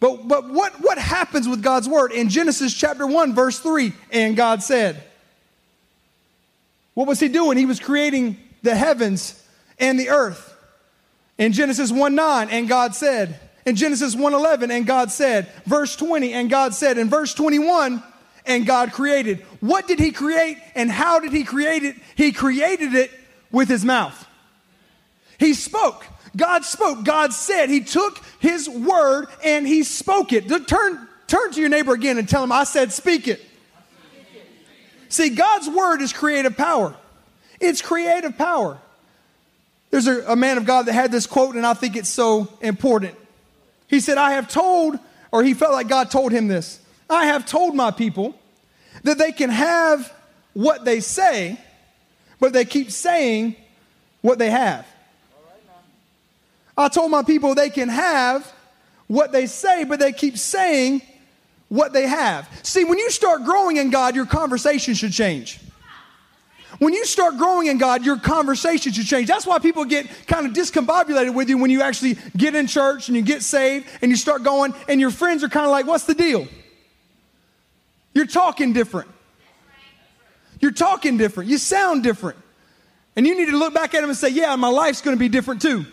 But, 0.03 0.27
but 0.27 0.49
what, 0.49 0.73
what 0.81 0.97
happens 0.97 1.47
with 1.47 1.63
God's 1.63 1.87
Word? 1.87 2.11
In 2.11 2.27
Genesis 2.27 2.73
chapter 2.73 3.07
1, 3.07 3.33
verse 3.33 3.57
3, 3.59 3.93
and 4.11 4.35
God 4.35 4.61
said, 4.61 5.01
What 6.93 7.07
was 7.07 7.21
He 7.21 7.29
doing? 7.29 7.57
He 7.57 7.65
was 7.65 7.79
creating 7.79 8.35
the 8.63 8.75
heavens 8.75 9.41
and 9.79 9.97
the 9.97 10.09
earth. 10.09 10.53
In 11.37 11.53
Genesis 11.53 11.89
1 11.89 12.15
9, 12.15 12.49
and 12.49 12.67
God 12.67 12.95
said. 12.95 13.39
In 13.65 13.77
Genesis 13.77 14.13
1 14.13 14.33
11, 14.33 14.71
and 14.71 14.85
God 14.85 15.09
said. 15.09 15.47
Verse 15.65 15.95
20, 15.95 16.33
and 16.33 16.49
God 16.49 16.73
said. 16.73 16.97
In 16.97 17.09
verse 17.09 17.33
21, 17.33 18.03
and 18.45 18.65
God 18.65 18.91
created. 18.91 19.39
What 19.61 19.87
did 19.87 19.99
He 19.99 20.11
create 20.11 20.57
and 20.75 20.91
how 20.91 21.21
did 21.21 21.31
He 21.31 21.45
create 21.45 21.83
it? 21.83 21.95
He 22.15 22.33
created 22.33 22.93
it 22.93 23.09
with 23.53 23.69
His 23.69 23.85
mouth. 23.85 24.27
He 25.39 25.53
spoke. 25.53 26.05
God 26.35 26.65
spoke. 26.65 27.03
God 27.03 27.33
said. 27.33 27.69
He 27.69 27.81
took 27.81 28.19
His 28.39 28.69
word 28.69 29.27
and 29.43 29.67
He 29.67 29.83
spoke 29.83 30.33
it. 30.33 30.47
Turn, 30.67 31.07
turn 31.27 31.51
to 31.51 31.59
your 31.59 31.69
neighbor 31.69 31.93
again 31.93 32.17
and 32.17 32.27
tell 32.27 32.43
him, 32.43 32.51
I 32.51 32.63
said, 32.63 32.91
speak 32.91 33.27
it. 33.27 33.41
See, 35.09 35.29
God's 35.29 35.69
word 35.69 36.01
is 36.01 36.11
creative 36.11 36.57
power. 36.57 36.95
It's 37.59 37.81
creative 37.81 38.35
power. 38.37 38.79
There's 39.91 40.07
a, 40.07 40.31
a, 40.31 40.35
man 40.35 40.57
of 40.57 40.65
God 40.65 40.87
that 40.87 40.93
had 40.93 41.11
this 41.11 41.27
quote, 41.27 41.53
and 41.53 41.67
I 41.67 41.75
think 41.75 41.95
it's 41.95 42.09
so 42.09 42.47
important. 42.61 43.15
He 43.87 43.99
said, 43.99 44.17
I 44.17 44.31
have 44.31 44.47
told, 44.47 44.97
or 45.31 45.43
he 45.43 45.53
felt 45.53 45.71
like 45.71 45.87
God 45.87 46.09
told 46.09 46.31
him 46.31 46.47
this 46.47 46.81
I 47.07 47.27
have 47.27 47.45
told 47.45 47.75
my 47.75 47.91
people 47.91 48.35
that 49.03 49.19
they 49.19 49.31
can 49.31 49.51
have 49.51 50.11
what 50.53 50.83
they 50.83 50.99
say, 50.99 51.59
but 52.39 52.53
they 52.53 52.65
keep 52.65 52.89
saying 52.89 53.55
what 54.21 54.39
they 54.39 54.49
have. 54.49 54.87
I 56.77 56.89
told 56.89 57.11
my 57.11 57.23
people 57.23 57.55
they 57.55 57.69
can 57.69 57.89
have 57.89 58.51
what 59.07 59.31
they 59.31 59.45
say, 59.45 59.83
but 59.83 59.99
they 59.99 60.11
keep 60.11 60.37
saying 60.37 61.01
what 61.69 61.93
they 61.93 62.07
have. 62.07 62.49
See, 62.63 62.83
when 62.83 62.97
you 62.97 63.09
start 63.11 63.43
growing 63.43 63.77
in 63.77 63.89
God, 63.89 64.15
your 64.15 64.25
conversation 64.25 64.93
should 64.93 65.11
change. 65.11 65.59
When 66.79 66.93
you 66.93 67.05
start 67.05 67.37
growing 67.37 67.67
in 67.67 67.77
God, 67.77 68.03
your 68.03 68.17
conversation 68.17 68.91
should 68.91 69.05
change. 69.05 69.27
That's 69.27 69.45
why 69.45 69.59
people 69.59 69.85
get 69.85 70.07
kind 70.27 70.45
of 70.47 70.53
discombobulated 70.53 71.33
with 71.33 71.47
you 71.47 71.57
when 71.57 71.69
you 71.69 71.81
actually 71.81 72.17
get 72.35 72.55
in 72.55 72.67
church 72.67 73.07
and 73.07 73.15
you 73.15 73.21
get 73.21 73.43
saved 73.43 73.87
and 74.01 74.09
you 74.09 74.17
start 74.17 74.43
going, 74.43 74.73
and 74.87 74.99
your 74.99 75.11
friends 75.11 75.43
are 75.43 75.49
kind 75.49 75.65
of 75.65 75.71
like, 75.71 75.85
What's 75.85 76.05
the 76.05 76.15
deal? 76.15 76.47
You're 78.13 78.27
talking 78.27 78.73
different. 78.73 79.09
You're 80.59 80.71
talking 80.71 81.17
different. 81.17 81.49
You 81.49 81.57
sound 81.57 82.03
different. 82.03 82.37
And 83.15 83.27
you 83.27 83.37
need 83.37 83.51
to 83.51 83.57
look 83.57 83.73
back 83.73 83.93
at 83.93 84.01
them 84.01 84.09
and 84.09 84.17
say, 84.17 84.29
Yeah, 84.29 84.55
my 84.55 84.69
life's 84.69 85.01
going 85.01 85.15
to 85.15 85.19
be 85.19 85.29
different 85.29 85.61
too. 85.61 85.85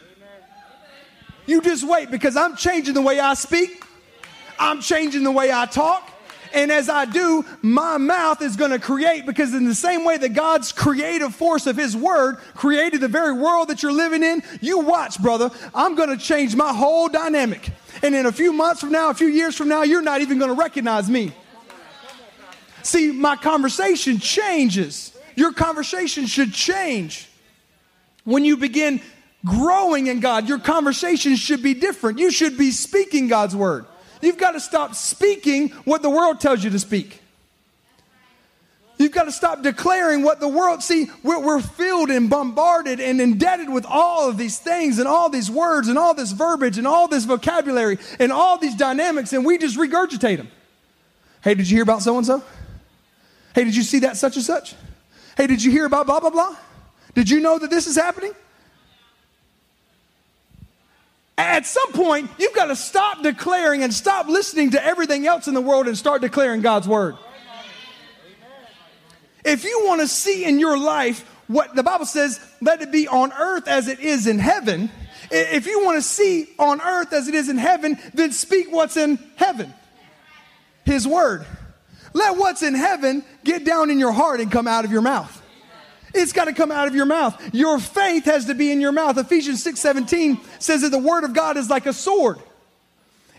You 1.50 1.60
just 1.60 1.82
wait 1.82 2.12
because 2.12 2.36
I'm 2.36 2.54
changing 2.54 2.94
the 2.94 3.02
way 3.02 3.18
I 3.18 3.34
speak, 3.34 3.82
I'm 4.56 4.80
changing 4.80 5.24
the 5.24 5.32
way 5.32 5.50
I 5.52 5.66
talk. 5.66 6.08
And 6.52 6.70
as 6.70 6.88
I 6.88 7.06
do, 7.06 7.44
my 7.60 7.96
mouth 7.96 8.40
is 8.40 8.54
going 8.54 8.70
to 8.70 8.78
create 8.78 9.26
because, 9.26 9.52
in 9.52 9.64
the 9.64 9.74
same 9.74 10.04
way 10.04 10.16
that 10.16 10.30
God's 10.30 10.70
creative 10.70 11.34
force 11.34 11.66
of 11.66 11.76
His 11.76 11.96
Word 11.96 12.36
created 12.54 13.00
the 13.00 13.08
very 13.08 13.32
world 13.32 13.68
that 13.68 13.82
you're 13.82 13.92
living 13.92 14.22
in, 14.22 14.44
you 14.60 14.78
watch, 14.78 15.20
brother. 15.20 15.50
I'm 15.74 15.96
going 15.96 16.08
to 16.08 16.16
change 16.16 16.54
my 16.54 16.72
whole 16.72 17.08
dynamic. 17.08 17.70
And 18.02 18.14
in 18.14 18.26
a 18.26 18.32
few 18.32 18.52
months 18.52 18.80
from 18.80 18.92
now, 18.92 19.10
a 19.10 19.14
few 19.14 19.28
years 19.28 19.56
from 19.56 19.68
now, 19.68 19.82
you're 19.82 20.02
not 20.02 20.20
even 20.20 20.38
going 20.38 20.50
to 20.50 20.60
recognize 20.60 21.10
me. 21.10 21.32
See, 22.82 23.10
my 23.10 23.34
conversation 23.34 24.18
changes. 24.18 25.16
Your 25.34 25.52
conversation 25.52 26.26
should 26.26 26.52
change. 26.52 27.28
When 28.24 28.44
you 28.44 28.56
begin 28.56 29.00
growing 29.44 30.06
in 30.06 30.20
God, 30.20 30.48
your 30.48 30.58
conversation 30.58 31.36
should 31.36 31.62
be 31.62 31.74
different. 31.74 32.18
You 32.18 32.30
should 32.30 32.58
be 32.58 32.70
speaking 32.70 33.28
God's 33.28 33.56
Word. 33.56 33.86
You've 34.20 34.38
got 34.38 34.52
to 34.52 34.60
stop 34.60 34.94
speaking 34.94 35.70
what 35.84 36.02
the 36.02 36.10
world 36.10 36.40
tells 36.40 36.62
you 36.62 36.70
to 36.70 36.78
speak. 36.78 37.20
You've 38.98 39.12
got 39.12 39.24
to 39.24 39.32
stop 39.32 39.62
declaring 39.62 40.22
what 40.22 40.40
the 40.40 40.48
world. 40.48 40.82
See, 40.82 41.06
we're, 41.22 41.40
we're, 41.40 41.62
filled 41.62 42.10
and 42.10 42.28
bombarded 42.28 43.00
and 43.00 43.18
indebted 43.18 43.70
with 43.70 43.86
all 43.86 44.28
of 44.28 44.36
these 44.36 44.58
things 44.58 44.98
and 44.98 45.08
all 45.08 45.30
these 45.30 45.50
words 45.50 45.88
and 45.88 45.96
all 45.96 46.12
this 46.12 46.32
verbiage 46.32 46.76
and 46.76 46.86
all 46.86 47.08
this 47.08 47.24
vocabulary 47.24 47.98
and 48.18 48.30
all 48.30 48.58
these 48.58 48.74
dynamics, 48.74 49.32
and 49.32 49.46
we 49.46 49.56
just 49.56 49.78
regurgitate 49.78 50.36
them. 50.36 50.50
Hey, 51.42 51.54
did 51.54 51.70
you 51.70 51.78
hear 51.78 51.82
about 51.82 52.02
so 52.02 52.18
and 52.18 52.26
so? 52.26 52.44
Hey, 53.54 53.64
did 53.64 53.74
you 53.74 53.82
see 53.82 54.00
that 54.00 54.18
such 54.18 54.36
and 54.36 54.44
such? 54.44 54.74
Hey, 55.34 55.46
did 55.46 55.64
you 55.64 55.70
hear 55.70 55.86
about 55.86 56.04
blah, 56.04 56.20
blah, 56.20 56.28
blah? 56.28 56.54
Did 57.14 57.30
you 57.30 57.40
know 57.40 57.58
that 57.58 57.70
this 57.70 57.86
is 57.86 57.96
happening? 57.96 58.32
At 61.40 61.64
some 61.64 61.92
point, 61.92 62.30
you've 62.38 62.54
got 62.54 62.66
to 62.66 62.76
stop 62.76 63.22
declaring 63.22 63.82
and 63.82 63.94
stop 63.94 64.28
listening 64.28 64.72
to 64.72 64.84
everything 64.84 65.26
else 65.26 65.48
in 65.48 65.54
the 65.54 65.60
world 65.62 65.88
and 65.88 65.96
start 65.96 66.20
declaring 66.20 66.60
God's 66.60 66.86
word. 66.86 67.16
If 69.42 69.64
you 69.64 69.84
want 69.86 70.02
to 70.02 70.06
see 70.06 70.44
in 70.44 70.60
your 70.60 70.78
life 70.78 71.26
what 71.46 71.74
the 71.74 71.82
Bible 71.82 72.04
says, 72.04 72.38
let 72.60 72.82
it 72.82 72.92
be 72.92 73.08
on 73.08 73.32
earth 73.32 73.68
as 73.68 73.88
it 73.88 74.00
is 74.00 74.26
in 74.26 74.38
heaven. 74.38 74.90
If 75.30 75.66
you 75.66 75.82
want 75.82 75.96
to 75.96 76.02
see 76.02 76.46
on 76.58 76.82
earth 76.82 77.14
as 77.14 77.26
it 77.26 77.34
is 77.34 77.48
in 77.48 77.56
heaven, 77.56 77.98
then 78.12 78.32
speak 78.32 78.70
what's 78.70 78.98
in 78.98 79.18
heaven. 79.36 79.72
His 80.84 81.08
word. 81.08 81.46
Let 82.12 82.36
what's 82.36 82.62
in 82.62 82.74
heaven 82.74 83.24
get 83.44 83.64
down 83.64 83.88
in 83.88 83.98
your 83.98 84.12
heart 84.12 84.40
and 84.40 84.52
come 84.52 84.68
out 84.68 84.84
of 84.84 84.92
your 84.92 85.00
mouth. 85.00 85.39
It's 86.12 86.32
got 86.32 86.46
to 86.46 86.52
come 86.52 86.70
out 86.70 86.88
of 86.88 86.94
your 86.94 87.06
mouth. 87.06 87.54
Your 87.54 87.78
faith 87.78 88.24
has 88.24 88.46
to 88.46 88.54
be 88.54 88.72
in 88.72 88.80
your 88.80 88.92
mouth. 88.92 89.16
Ephesians 89.16 89.62
6 89.62 89.78
17 89.78 90.40
says 90.58 90.82
that 90.82 90.90
the 90.90 90.98
word 90.98 91.24
of 91.24 91.34
God 91.34 91.56
is 91.56 91.70
like 91.70 91.86
a 91.86 91.92
sword. 91.92 92.38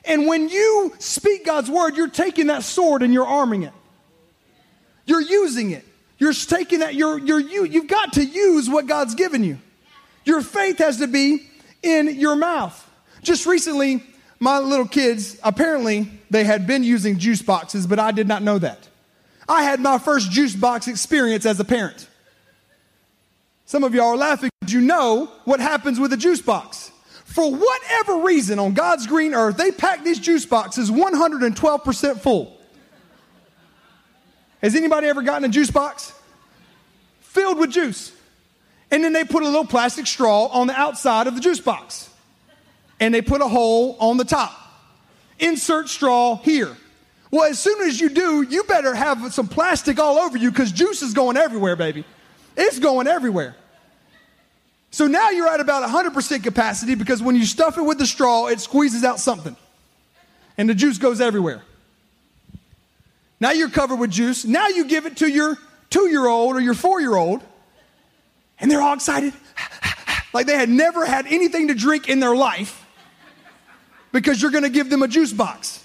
And 0.06 0.26
when 0.26 0.50
you 0.50 0.94
speak 1.00 1.46
God's 1.46 1.70
word, 1.70 1.96
you're 1.96 2.10
taking 2.10 2.48
that 2.48 2.64
sword 2.64 3.04
and 3.04 3.14
you're 3.14 3.28
arming 3.28 3.64
it. 3.64 3.74
You're 5.06 5.22
using 5.22 5.72
it. 5.72 5.86
You're 6.18 6.34
taking 6.34 6.80
that, 6.80 6.96
you're, 6.96 7.18
you're, 7.18 7.40
you, 7.40 7.66
you've 7.66 7.88
got 7.88 8.14
to 8.14 8.24
use 8.24 8.70
what 8.70 8.88
God's 8.88 9.16
given 9.16 9.44
you. 9.44 9.58
Your 10.24 10.42
faith 10.42 10.78
has 10.78 10.98
to 10.98 11.08
be 11.08 11.48
in 11.82 12.20
your 12.20 12.36
mouth. 12.36 12.90
Just 13.24 13.46
recently, 13.46 14.04
my 14.40 14.60
little 14.60 14.88
kids, 14.88 15.38
apparently, 15.44 16.12
they 16.30 16.44
had 16.44 16.68
been 16.68 16.84
using 16.84 17.18
juice 17.18 17.42
boxes, 17.42 17.88
but 17.88 18.00
I 18.00 18.12
did 18.12 18.28
not 18.28 18.44
know 18.44 18.60
that. 18.60 18.88
I 19.50 19.64
had 19.64 19.80
my 19.80 19.98
first 19.98 20.32
juice 20.32 20.56
box 20.56 20.88
experience 20.88 21.46
as 21.46 21.60
a 21.60 21.66
parent. 21.66 22.08
Some 23.72 23.86
of 23.86 23.96
y'all 23.96 24.08
are 24.08 24.18
laughing 24.18 24.50
because 24.60 24.74
you 24.74 24.82
know 24.82 25.32
what 25.46 25.62
happens 25.62 25.98
with 25.98 26.12
a 26.12 26.18
juice 26.18 26.42
box. 26.42 26.92
For 27.24 27.50
whatever 27.56 28.18
reason 28.18 28.60
on 28.60 28.74
God's 28.74 29.08
green 29.08 29.34
earth, 29.34 29.56
they 29.56 29.72
pack 29.72 30.04
these 30.04 30.20
juice 30.20 30.46
boxes 30.46 30.92
112% 30.92 32.20
full. 32.20 32.60
Has 34.62 34.76
anybody 34.76 35.08
ever 35.08 35.22
gotten 35.22 35.46
a 35.46 35.48
juice 35.48 35.72
box? 35.72 36.12
Filled 37.22 37.60
with 37.60 37.72
juice. 37.72 38.12
And 38.92 39.06
then 39.06 39.14
they 39.14 39.24
put 39.24 39.42
a 39.42 39.46
little 39.46 39.66
plastic 39.66 40.06
straw 40.06 40.48
on 40.48 40.68
the 40.68 40.78
outside 40.78 41.28
of 41.28 41.36
the 41.36 41.42
juice 41.42 41.62
box. 41.62 42.10
And 43.00 43.14
they 43.14 43.22
put 43.22 43.40
a 43.40 43.48
hole 43.48 43.96
on 44.02 44.18
the 44.18 44.26
top. 44.26 44.52
Insert 45.40 45.88
straw 45.88 46.36
here. 46.44 46.76
Well, 47.32 47.50
as 47.50 47.58
soon 47.58 47.88
as 47.88 48.02
you 48.02 48.10
do, 48.10 48.42
you 48.42 48.64
better 48.66 48.94
have 48.94 49.34
some 49.34 49.48
plastic 49.48 49.98
all 49.98 50.18
over 50.18 50.38
you 50.38 50.52
because 50.52 50.74
juice 50.74 51.02
is 51.02 51.14
going 51.14 51.38
everywhere, 51.38 51.78
baby. 51.78 52.04
It's 52.58 52.78
going 52.78 53.08
everywhere. 53.08 53.56
So 54.92 55.08
now 55.08 55.30
you're 55.30 55.48
at 55.48 55.62
about 55.62 55.90
100% 55.90 56.44
capacity 56.44 56.96
because 56.96 57.22
when 57.22 57.36
you 57.38 57.46
stuff 57.46 57.78
it 57.78 57.82
with 57.82 57.98
the 57.98 58.06
straw, 58.06 58.48
it 58.48 58.60
squeezes 58.60 59.06
out 59.06 59.20
something. 59.20 59.56
And 60.58 60.70
the 60.70 60.76
juice 60.76 60.98
goes 60.98 61.22
everywhere. 61.22 61.64
Now 63.40 63.52
you're 63.52 63.70
covered 63.70 63.96
with 63.96 64.12
juice. 64.12 64.46
Now 64.46 64.68
you 64.68 64.86
give 64.86 65.06
it 65.06 65.18
to 65.18 65.28
your 65.28 65.58
two 65.90 66.10
year 66.10 66.28
old 66.28 66.56
or 66.56 66.60
your 66.60 66.74
four 66.74 67.00
year 67.00 67.16
old, 67.16 67.42
and 68.60 68.70
they're 68.70 68.82
all 68.82 68.94
excited. 68.94 69.34
like 70.34 70.46
they 70.46 70.58
had 70.58 70.70
never 70.70 71.06
had 71.06 71.26
anything 71.26 71.70
to 71.70 71.74
drink 71.74 72.10
in 72.10 72.20
their 72.20 72.36
life 72.36 72.86
because 74.12 74.42
you're 74.42 74.52
going 74.52 74.64
to 74.64 74.70
give 74.70 74.90
them 74.90 75.02
a 75.02 75.08
juice 75.08 75.34
box. 75.34 75.84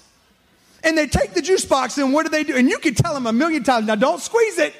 And 0.83 0.97
they 0.97 1.07
take 1.07 1.33
the 1.33 1.41
juice 1.41 1.65
box, 1.65 1.97
and 1.97 2.13
what 2.13 2.23
do 2.23 2.29
they 2.29 2.43
do? 2.43 2.55
And 2.55 2.69
you 2.69 2.77
can 2.77 2.93
tell 2.93 3.13
them 3.13 3.25
a 3.25 3.33
million 3.33 3.63
times 3.63 3.87
now, 3.87 3.95
don't 3.95 4.21
squeeze 4.21 4.59
it. 4.59 4.75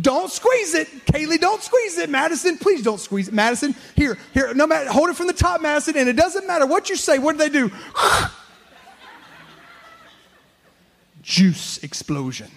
Don't 0.00 0.30
squeeze 0.30 0.74
it. 0.74 0.88
Kaylee, 1.06 1.40
don't 1.40 1.62
squeeze 1.62 1.96
it. 1.96 2.10
Madison, 2.10 2.58
please 2.58 2.82
don't 2.82 3.00
squeeze 3.00 3.28
it. 3.28 3.34
Madison, 3.34 3.74
here, 3.94 4.18
here, 4.34 4.52
no 4.52 4.66
matter, 4.66 4.90
hold 4.90 5.08
it 5.08 5.16
from 5.16 5.26
the 5.26 5.32
top, 5.32 5.62
Madison, 5.62 5.96
and 5.96 6.08
it 6.08 6.16
doesn't 6.16 6.46
matter 6.46 6.66
what 6.66 6.90
you 6.90 6.96
say, 6.96 7.18
what 7.18 7.32
do 7.32 7.38
they 7.38 7.48
do? 7.48 7.70
juice 11.22 11.78
explosion. 11.82 12.50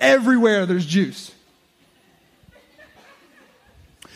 Everywhere 0.00 0.66
there's 0.66 0.86
juice. 0.86 1.32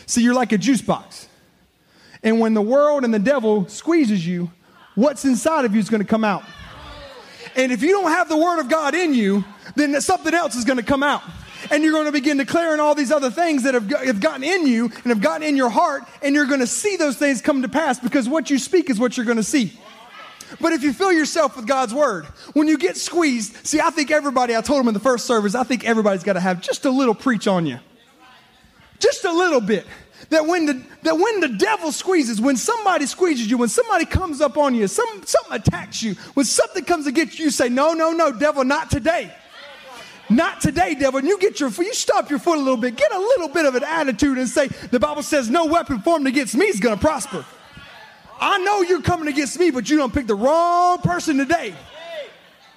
See, 0.06 0.22
you're 0.22 0.34
like 0.34 0.52
a 0.52 0.58
juice 0.58 0.82
box. 0.82 1.28
And 2.22 2.38
when 2.38 2.54
the 2.54 2.62
world 2.62 3.04
and 3.04 3.12
the 3.12 3.18
devil 3.18 3.66
squeezes 3.68 4.24
you, 4.26 4.50
what's 4.94 5.24
inside 5.24 5.64
of 5.64 5.74
you 5.74 5.80
is 5.80 5.88
going 5.88 6.02
to 6.02 6.06
come 6.06 6.22
out. 6.22 6.44
And 7.56 7.72
if 7.72 7.82
you 7.82 7.90
don't 7.90 8.10
have 8.10 8.28
the 8.28 8.36
word 8.36 8.60
of 8.60 8.68
God 8.68 8.94
in 8.94 9.14
you, 9.14 9.44
then 9.74 10.00
something 10.00 10.32
else 10.32 10.54
is 10.54 10.64
going 10.64 10.78
to 10.78 10.84
come 10.84 11.02
out. 11.02 11.22
And 11.70 11.82
you're 11.82 11.92
going 11.92 12.06
to 12.06 12.12
begin 12.12 12.36
declaring 12.36 12.80
all 12.80 12.94
these 12.94 13.12
other 13.12 13.30
things 13.30 13.62
that 13.62 13.74
have, 13.74 13.88
have 13.88 14.20
gotten 14.20 14.44
in 14.44 14.66
you 14.66 14.86
and 14.86 15.06
have 15.06 15.20
gotten 15.20 15.46
in 15.46 15.56
your 15.56 15.70
heart, 15.70 16.04
and 16.22 16.34
you're 16.34 16.46
going 16.46 16.60
to 16.60 16.66
see 16.66 16.96
those 16.96 17.16
things 17.16 17.40
come 17.40 17.62
to 17.62 17.68
pass 17.68 17.98
because 17.98 18.28
what 18.28 18.50
you 18.50 18.58
speak 18.58 18.90
is 18.90 18.98
what 18.98 19.16
you're 19.16 19.26
going 19.26 19.36
to 19.36 19.42
see. 19.42 19.72
But 20.60 20.72
if 20.72 20.82
you 20.82 20.92
fill 20.92 21.12
yourself 21.12 21.56
with 21.56 21.66
God's 21.66 21.94
word, 21.94 22.26
when 22.52 22.68
you 22.68 22.76
get 22.76 22.96
squeezed, 22.96 23.66
see, 23.66 23.80
I 23.80 23.90
think 23.90 24.10
everybody, 24.10 24.56
I 24.56 24.60
told 24.60 24.80
them 24.80 24.88
in 24.88 24.94
the 24.94 25.00
first 25.00 25.26
service, 25.26 25.54
I 25.54 25.64
think 25.64 25.84
everybody's 25.84 26.22
got 26.22 26.34
to 26.34 26.40
have 26.40 26.60
just 26.60 26.84
a 26.84 26.90
little 26.90 27.14
preach 27.14 27.46
on 27.46 27.66
you. 27.66 27.78
Just 28.98 29.24
a 29.24 29.32
little 29.32 29.60
bit. 29.60 29.86
That 30.30 30.46
when 30.46 30.66
the 30.66 30.82
that 31.02 31.18
when 31.18 31.40
the 31.40 31.48
devil 31.48 31.90
squeezes, 31.90 32.40
when 32.40 32.56
somebody 32.56 33.06
squeezes 33.06 33.50
you, 33.50 33.58
when 33.58 33.68
somebody 33.68 34.04
comes 34.04 34.40
up 34.40 34.56
on 34.56 34.74
you, 34.74 34.86
some 34.86 35.22
something 35.26 35.54
attacks 35.54 36.02
you, 36.02 36.14
when 36.34 36.46
something 36.46 36.84
comes 36.84 37.08
against 37.08 37.38
you, 37.38 37.46
you 37.46 37.50
say, 37.50 37.68
No, 37.68 37.92
no, 37.92 38.12
no, 38.12 38.30
devil, 38.30 38.64
not 38.64 38.90
today. 38.90 39.34
Not 40.34 40.60
today, 40.60 40.94
devil. 40.94 41.18
And 41.18 41.28
you 41.28 41.38
get 41.38 41.60
your 41.60 41.70
you 41.70 41.94
stop 41.94 42.30
your 42.30 42.38
foot 42.38 42.56
a 42.56 42.60
little 42.60 42.76
bit, 42.76 42.96
get 42.96 43.12
a 43.12 43.18
little 43.18 43.48
bit 43.48 43.66
of 43.66 43.74
an 43.74 43.84
attitude 43.84 44.38
and 44.38 44.48
say, 44.48 44.68
the 44.68 45.00
Bible 45.00 45.22
says, 45.22 45.50
no 45.50 45.66
weapon 45.66 46.00
formed 46.00 46.26
against 46.26 46.54
me 46.54 46.66
is 46.66 46.80
gonna 46.80 46.96
prosper. 46.96 47.44
I 48.40 48.58
know 48.58 48.82
you're 48.82 49.02
coming 49.02 49.28
against 49.28 49.58
me, 49.58 49.70
but 49.70 49.88
you 49.88 49.96
don't 49.96 50.12
pick 50.12 50.26
the 50.26 50.34
wrong 50.34 50.98
person 50.98 51.38
today. 51.38 51.74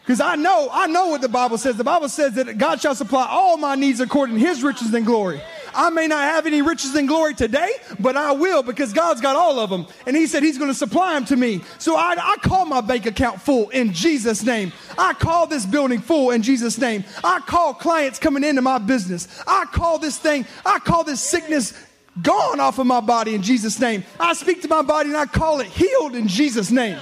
Because 0.01 0.21
I 0.21 0.35
know, 0.35 0.69
I 0.71 0.85
know 0.85 1.07
what 1.07 1.21
the 1.21 1.29
Bible 1.29 1.57
says. 1.57 1.77
The 1.77 1.83
Bible 1.83 2.09
says 2.09 2.33
that 2.33 2.59
God 2.59 2.79
shall 2.79 2.93
supply 2.93 3.25
all 3.27 3.57
my 3.57 3.73
needs 3.73 3.99
according 3.99 4.35
to 4.35 4.41
his 4.41 4.61
riches 4.61 4.93
and 4.93 5.03
glory. 5.03 5.41
I 5.75 5.89
may 5.89 6.07
not 6.07 6.21
have 6.21 6.45
any 6.47 6.61
riches 6.61 6.95
and 6.95 7.07
glory 7.07 7.35
today, 7.35 7.69
but 7.99 8.15
I 8.15 8.31
will 8.31 8.63
because 8.63 8.93
God's 8.93 9.21
got 9.21 9.35
all 9.35 9.59
of 9.59 9.69
them. 9.69 9.85
And 10.07 10.15
he 10.15 10.25
said 10.25 10.41
he's 10.41 10.57
going 10.57 10.71
to 10.71 10.77
supply 10.77 11.13
them 11.13 11.25
to 11.25 11.35
me. 11.35 11.61
So 11.77 11.95
I, 11.97 12.15
I 12.17 12.37
call 12.37 12.65
my 12.65 12.81
bank 12.81 13.05
account 13.05 13.41
full 13.41 13.69
in 13.69 13.93
Jesus' 13.93 14.43
name. 14.43 14.71
I 14.97 15.13
call 15.13 15.47
this 15.47 15.65
building 15.65 15.99
full 15.99 16.31
in 16.31 16.41
Jesus' 16.41 16.77
name. 16.77 17.03
I 17.23 17.41
call 17.41 17.73
clients 17.73 18.19
coming 18.19 18.43
into 18.43 18.61
my 18.61 18.77
business. 18.77 19.27
I 19.45 19.65
call 19.65 19.99
this 19.99 20.17
thing, 20.17 20.45
I 20.65 20.79
call 20.79 21.03
this 21.03 21.21
sickness 21.21 21.73
gone 22.21 22.59
off 22.59 22.79
of 22.79 22.87
my 22.87 23.01
body 23.01 23.35
in 23.35 23.41
Jesus' 23.41 23.79
name. 23.79 24.03
I 24.19 24.33
speak 24.33 24.61
to 24.61 24.67
my 24.67 24.81
body 24.81 25.09
and 25.09 25.17
I 25.17 25.25
call 25.25 25.59
it 25.59 25.67
healed 25.67 26.15
in 26.15 26.27
Jesus' 26.27 26.71
name. 26.71 26.97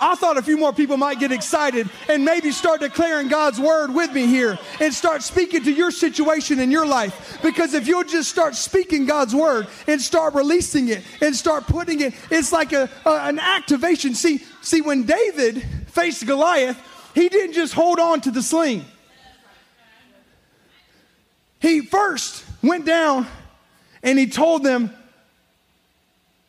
I 0.00 0.16
thought 0.16 0.36
a 0.36 0.42
few 0.42 0.56
more 0.56 0.72
people 0.72 0.96
might 0.96 1.20
get 1.20 1.32
excited 1.32 1.88
and 2.08 2.24
maybe 2.24 2.50
start 2.50 2.80
declaring 2.80 3.28
God's 3.28 3.60
word 3.60 3.94
with 3.94 4.12
me 4.12 4.26
here 4.26 4.58
and 4.80 4.92
start 4.92 5.22
speaking 5.22 5.62
to 5.64 5.72
your 5.72 5.90
situation 5.90 6.58
in 6.58 6.70
your 6.70 6.86
life. 6.86 7.38
Because 7.42 7.74
if 7.74 7.86
you'll 7.86 8.04
just 8.04 8.28
start 8.30 8.54
speaking 8.54 9.06
God's 9.06 9.34
word 9.34 9.66
and 9.86 10.00
start 10.00 10.34
releasing 10.34 10.88
it 10.88 11.02
and 11.20 11.34
start 11.34 11.66
putting 11.66 12.00
it, 12.00 12.14
it's 12.30 12.52
like 12.52 12.72
a, 12.72 12.90
a 13.06 13.10
an 13.10 13.38
activation. 13.38 14.14
See, 14.14 14.42
see, 14.60 14.80
when 14.80 15.04
David 15.04 15.62
faced 15.86 16.26
Goliath, 16.26 16.80
he 17.14 17.28
didn't 17.28 17.54
just 17.54 17.72
hold 17.72 18.00
on 18.00 18.20
to 18.22 18.30
the 18.30 18.42
sling. 18.42 18.84
He 21.60 21.80
first 21.80 22.44
went 22.62 22.84
down 22.84 23.26
and 24.02 24.18
he 24.18 24.26
told 24.26 24.64
them, 24.64 24.90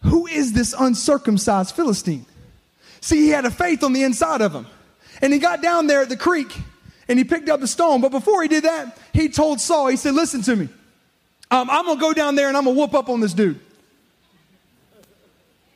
Who 0.02 0.28
is 0.28 0.52
this 0.52 0.76
uncircumcised 0.78 1.74
Philistine? 1.74 2.26
See, 3.06 3.18
he 3.18 3.30
had 3.30 3.46
a 3.46 3.52
faith 3.52 3.84
on 3.84 3.94
the 3.94 4.02
inside 4.02 4.42
of 4.42 4.52
him. 4.52 4.66
And 5.22 5.32
he 5.32 5.38
got 5.38 5.62
down 5.62 5.86
there 5.86 6.02
at 6.02 6.10
the 6.10 6.18
creek 6.18 6.52
and 7.08 7.20
he 7.20 7.24
picked 7.24 7.50
up 7.50 7.60
the 7.60 7.68
stone. 7.68 8.02
But 8.02 8.10
before 8.10 8.42
he 8.42 8.48
did 8.48 8.64
that, 8.64 8.98
he 9.14 9.30
told 9.30 9.62
Saul, 9.62 9.90
He 9.90 9.96
said, 9.96 10.16
Listen 10.16 10.42
to 10.42 10.56
me. 10.56 10.70
Um, 11.52 11.70
I'm 11.70 11.86
going 11.86 11.98
to 11.98 12.02
go 12.02 12.14
down 12.14 12.34
there 12.34 12.48
and 12.48 12.58
I'm 12.58 12.64
going 12.64 12.76
to 12.76 12.82
whoop 12.82 12.96
up 12.96 13.08
on 13.10 13.20
this 13.20 13.36
dude. 13.36 13.60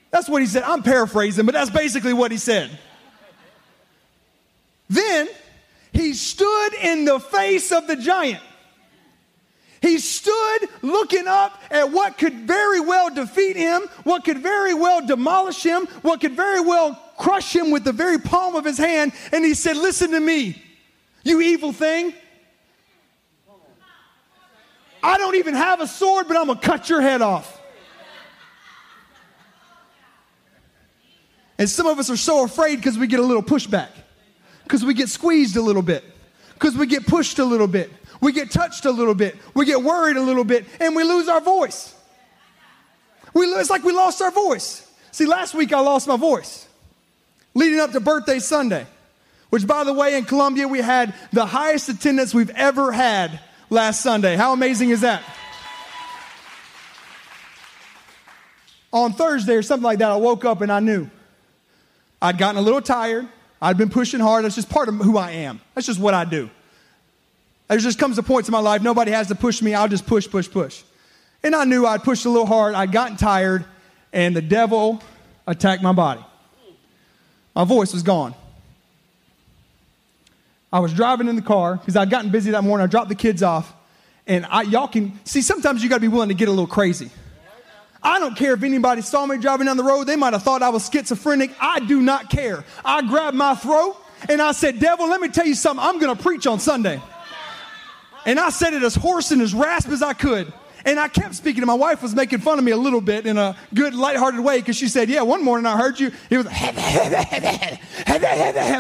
That's 0.10 0.28
what 0.28 0.42
he 0.42 0.48
said. 0.48 0.64
I'm 0.64 0.82
paraphrasing, 0.82 1.46
but 1.46 1.54
that's 1.54 1.70
basically 1.70 2.14
what 2.14 2.32
he 2.32 2.40
said. 2.40 2.72
Then 4.90 5.30
he 5.94 6.16
stood 6.16 6.74
in 6.82 7.06
the 7.06 7.20
face 7.20 7.72
of 7.72 7.86
the 7.86 7.96
giant. 7.96 8.42
He 9.84 10.00
stood 10.00 10.68
looking 10.82 11.28
up 11.28 11.62
at 11.70 11.92
what 11.92 12.18
could 12.18 12.34
very 12.34 12.80
well 12.80 13.14
defeat 13.14 13.56
him, 13.56 13.84
what 14.04 14.26
could 14.26 14.40
very 14.40 14.74
well 14.74 15.06
demolish 15.06 15.62
him, 15.62 15.86
what 16.02 16.22
could 16.22 16.34
very 16.34 16.60
well 16.60 17.00
crush 17.20 17.54
him 17.54 17.70
with 17.70 17.84
the 17.84 17.92
very 17.92 18.18
palm 18.18 18.56
of 18.56 18.66
his 18.66 18.78
hand, 18.78 19.12
and 19.32 19.46
he 19.46 19.54
said, 19.54 19.78
Listen 19.78 20.12
to 20.12 20.20
me, 20.20 20.60
you 21.24 21.42
evil 21.42 21.72
thing. 21.72 22.14
I 25.04 25.18
don't 25.18 25.36
even 25.36 25.54
have 25.54 25.80
a 25.82 25.88
sword, 25.88 26.28
but 26.28 26.36
I'm 26.36 26.48
gonna 26.48 26.60
cut 26.60 26.90
your 26.90 27.02
head 27.02 27.22
off. 27.22 27.58
And 31.58 31.70
some 31.70 31.88
of 31.88 32.00
us 32.00 32.10
are 32.10 32.18
so 32.18 32.46
afraid 32.46 32.78
because 32.78 32.98
we 32.98 33.06
get 33.06 33.20
a 33.20 33.24
little 33.24 33.44
pushback, 33.44 33.90
because 34.64 34.84
we 34.84 34.94
get 34.94 35.10
squeezed 35.10 35.58
a 35.58 35.62
little 35.62 35.82
bit, 35.82 36.04
because 36.54 36.76
we 36.78 36.88
get 36.88 37.06
pushed 37.06 37.38
a 37.40 37.46
little 37.46 37.68
bit, 37.68 37.92
we 38.22 38.32
get 38.32 38.50
touched 38.50 38.86
a 38.86 38.92
little 38.92 39.14
bit, 39.14 39.36
we 39.54 39.66
get 39.66 39.84
worried 39.84 40.16
a 40.16 40.22
little 40.22 40.46
bit, 40.46 40.66
and 40.80 40.96
we 40.96 41.04
lose 41.04 41.28
our 41.28 41.42
voice. 41.42 41.94
We, 43.34 43.46
it's 43.46 43.70
like 43.70 43.84
we 43.84 43.92
lost 43.92 44.22
our 44.22 44.32
voice. 44.32 44.90
See, 45.12 45.26
last 45.26 45.54
week 45.54 45.74
I 45.74 45.82
lost 45.82 46.08
my 46.08 46.18
voice 46.18 46.69
leading 47.60 47.82
up 47.82 47.92
to 47.92 48.00
birthday 48.00 48.40
Sunday, 48.40 48.88
which, 49.50 49.68
by 49.68 49.84
the 49.84 49.94
way, 49.94 50.18
in 50.18 50.24
Columbia, 50.24 50.66
we 50.68 50.80
had 50.80 51.14
the 51.34 51.46
highest 51.46 51.90
attendance 51.90 52.34
we've 52.34 52.50
ever 52.52 52.94
had 52.94 53.38
last 53.70 54.02
Sunday. 54.02 54.38
How 54.38 54.54
amazing 54.54 54.92
is 54.92 55.02
that? 55.02 55.22
On 58.94 59.12
Thursday 59.12 59.56
or 59.56 59.62
something 59.62 59.84
like 59.84 60.00
that, 60.00 60.10
I 60.10 60.16
woke 60.16 60.46
up 60.46 60.62
and 60.62 60.72
I 60.72 60.80
knew 60.80 61.10
I'd 62.22 62.38
gotten 62.38 62.58
a 62.58 62.62
little 62.62 62.82
tired. 62.82 63.28
I'd 63.62 63.78
been 63.78 63.90
pushing 63.90 64.22
hard. 64.22 64.46
That's 64.46 64.56
just 64.56 64.70
part 64.70 64.88
of 64.88 64.96
who 64.96 65.18
I 65.18 65.32
am. 65.32 65.60
That's 65.76 65.86
just 65.86 66.00
what 66.00 66.14
I 66.14 66.24
do. 66.24 66.50
There 67.68 67.78
just 67.78 68.00
comes 68.00 68.18
a 68.18 68.24
point 68.24 68.48
in 68.48 68.54
my 68.54 68.60
life, 68.60 68.82
nobody 68.82 69.12
has 69.12 69.28
to 69.28 69.36
push 69.36 69.62
me. 69.62 69.76
I'll 69.76 69.90
just 69.90 70.08
push, 70.08 70.28
push, 70.28 70.50
push. 70.50 70.82
And 71.44 71.54
I 71.54 71.66
knew 71.66 71.86
I'd 71.86 72.04
pushed 72.04 72.26
a 72.26 72.30
little 72.30 72.48
hard. 72.48 72.74
I'd 72.74 72.92
gotten 72.92 73.18
tired, 73.18 73.66
and 74.12 74.36
the 74.36 74.42
devil 74.42 75.04
attacked 75.46 75.84
my 75.84 75.92
body. 75.92 76.24
My 77.56 77.64
voice 77.64 77.94
was 77.94 78.04
gone. 78.04 78.34
I 80.72 80.80
was 80.80 80.94
driving 80.94 81.28
in 81.28 81.36
the 81.36 81.42
car 81.42 81.78
because 81.78 81.96
I'd 81.96 82.10
gotten 82.10 82.30
busy 82.30 82.52
that 82.52 82.64
morning. 82.64 82.84
I 82.84 82.88
dropped 82.88 83.10
the 83.10 83.16
kids 83.16 83.42
off. 83.42 83.74
And 84.28 84.46
I, 84.46 84.62
y'all 84.62 84.88
can 84.88 85.20
see 85.26 85.42
sometimes 85.42 85.82
you 85.82 85.90
got 85.90 85.96
to 85.96 86.02
be 86.02 86.08
willing 86.08 86.30
to 86.30 86.36
get 86.36 86.48
a 86.48 86.52
little 86.52 86.68
crazy. 86.68 87.10
I 88.02 88.20
don't 88.20 88.38
care 88.38 88.54
if 88.54 88.64
anybody 88.64 89.02
saw 89.02 89.26
me 89.26 89.38
driving 89.38 89.66
down 89.66 89.78
the 89.78 89.84
road. 89.84 90.06
They 90.06 90.16
might 90.16 90.34
have 90.34 90.44
thought 90.44 90.62
I 90.62 90.70
was 90.70 90.88
schizophrenic. 90.88 91.52
I 91.60 91.80
do 91.80 92.02
not 92.02 92.30
care. 92.30 92.64
I 92.86 93.02
grabbed 93.02 93.36
my 93.36 93.56
throat 93.56 93.98
and 94.30 94.42
I 94.42 94.52
said, 94.52 94.80
Devil, 94.80 95.10
let 95.10 95.20
me 95.20 95.30
tell 95.30 95.46
you 95.46 95.56
something. 95.56 95.84
I'm 95.84 96.00
going 96.00 96.16
to 96.16 96.22
preach 96.22 96.48
on 96.48 96.60
Sunday. 96.60 97.02
And 98.26 98.40
I 98.40 98.50
said 98.50 98.74
it 98.74 98.84
as 98.84 98.96
hoarse 98.96 99.32
and 99.32 99.42
as 99.42 99.54
rasp 99.54 99.90
as 99.90 100.02
I 100.02 100.14
could. 100.14 100.54
And 100.86 101.00
I 101.00 101.08
kept 101.08 101.36
speaking, 101.36 101.62
and 101.62 101.68
my 101.68 101.74
wife 101.74 102.02
was 102.02 102.16
making 102.16 102.40
fun 102.40 102.58
of 102.58 102.66
me 102.66 102.72
a 102.72 102.78
little 102.78 103.02
bit 103.02 103.26
in 103.26 103.38
a 103.38 103.56
good, 103.74 103.94
lighthearted 103.94 104.40
way 104.40 104.60
because 104.60 104.78
she 104.78 104.88
said, 104.88 105.10
Yeah, 105.10 105.22
one 105.22 105.44
morning 105.44 105.66
I 105.66 105.78
heard 105.78 106.00
you. 106.00 106.12
It 106.30 106.38
was, 106.38 106.46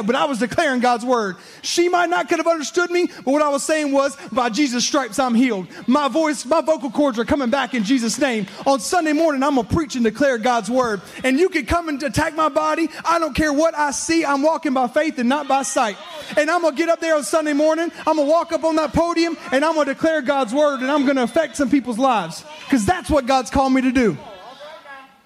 but 0.05 0.15
I 0.15 0.25
was 0.25 0.39
declaring 0.39 0.79
God's 0.79 1.05
word. 1.05 1.35
She 1.61 1.89
might 1.89 2.09
not 2.09 2.29
could 2.29 2.39
have 2.39 2.47
understood 2.47 2.89
me, 2.89 3.07
but 3.07 3.27
what 3.27 3.41
I 3.41 3.49
was 3.49 3.63
saying 3.63 3.91
was, 3.91 4.15
By 4.31 4.49
Jesus' 4.49 4.85
stripes, 4.85 5.19
I'm 5.19 5.35
healed. 5.35 5.67
My 5.87 6.07
voice, 6.07 6.45
my 6.45 6.61
vocal 6.61 6.89
cords 6.89 7.19
are 7.19 7.25
coming 7.25 7.49
back 7.49 7.73
in 7.73 7.83
Jesus' 7.83 8.19
name. 8.19 8.47
On 8.65 8.79
Sunday 8.79 9.13
morning, 9.13 9.43
I'm 9.43 9.55
going 9.55 9.67
to 9.67 9.73
preach 9.73 9.95
and 9.95 10.03
declare 10.03 10.37
God's 10.37 10.69
word. 10.69 11.01
And 11.23 11.39
you 11.39 11.49
can 11.49 11.65
come 11.65 11.89
and 11.89 12.01
attack 12.01 12.35
my 12.35 12.49
body. 12.49 12.89
I 13.03 13.19
don't 13.19 13.35
care 13.35 13.51
what 13.53 13.77
I 13.77 13.91
see. 13.91 14.25
I'm 14.25 14.41
walking 14.41 14.73
by 14.73 14.87
faith 14.87 15.19
and 15.19 15.29
not 15.29 15.47
by 15.47 15.63
sight. 15.63 15.97
And 16.37 16.49
I'm 16.49 16.61
going 16.61 16.75
to 16.75 16.77
get 16.77 16.89
up 16.89 16.99
there 16.99 17.15
on 17.15 17.23
Sunday 17.23 17.53
morning. 17.53 17.91
I'm 17.99 18.15
going 18.15 18.27
to 18.27 18.31
walk 18.31 18.51
up 18.51 18.63
on 18.63 18.75
that 18.77 18.93
podium 18.93 19.37
and 19.51 19.63
I'm 19.65 19.73
going 19.75 19.87
to 19.87 19.93
declare 19.93 20.21
God's 20.21 20.53
word 20.53 20.81
and 20.81 20.91
I'm 20.91 21.03
going 21.03 21.17
to 21.17 21.23
affect 21.23 21.57
some 21.57 21.69
people's 21.89 22.03
lives. 22.03 22.45
because 22.65 22.85
that's 22.85 23.09
what 23.09 23.25
God's 23.25 23.49
called 23.49 23.73
me 23.73 23.81
to 23.81 23.91
do. 23.91 24.15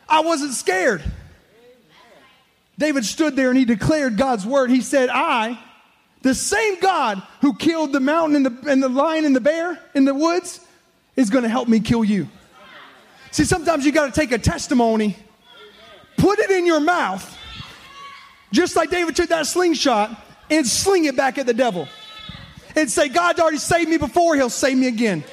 I 0.08 0.21
wasn't 0.21 0.54
scared. 0.54 1.04
David 2.78 3.06
stood 3.06 3.36
there 3.36 3.49
and 3.49 3.58
he 3.58 3.65
declared 3.65 4.17
God's 4.17 4.45
word. 4.45 4.69
He 4.69 4.82
said, 4.82 5.10
I, 5.12 5.60
the 6.21 6.34
same 6.34 6.80
God 6.80 7.21
who 7.41 7.56
killed 7.56 7.91
the 7.91 7.99
mountain 7.99 8.38
and 8.38 8.45
the, 8.45 8.71
and 8.71 8.82
the 8.82 8.89
lion 8.89 9.26
and 9.26 9.36
the 9.36 9.41
bear 9.41 9.78
in 9.93 10.06
the 10.06 10.13
woods, 10.13 10.60
is 11.15 11.30
going 11.30 11.43
to 11.43 11.49
help 11.49 11.67
me 11.67 11.80
kill 11.80 12.04
you. 12.04 12.28
See, 13.32 13.43
sometimes 13.43 13.86
you 13.86 13.91
got 13.91 14.12
to 14.13 14.19
take 14.19 14.32
a 14.32 14.39
testimony, 14.39 15.15
put 16.17 16.39
it 16.39 16.49
in 16.49 16.65
your 16.65 16.80
mouth, 16.80 17.38
just 18.52 18.76
like 18.76 18.89
David 18.89 19.15
took 19.15 19.30
that 19.30 19.47
slingshot, 19.47 20.17
and 20.49 20.65
sling 20.65 21.06
it 21.06 21.15
back 21.15 21.38
at 21.38 21.45
the 21.45 21.54
devil. 21.54 21.88
And 22.76 22.89
say, 22.89 23.10
God's 23.10 23.39
already 23.39 23.58
saved 23.58 23.89
me 23.89 23.97
before, 23.97 24.36
he'll 24.36 24.49
save 24.49 24.78
me 24.78 24.88
again. 24.88 25.23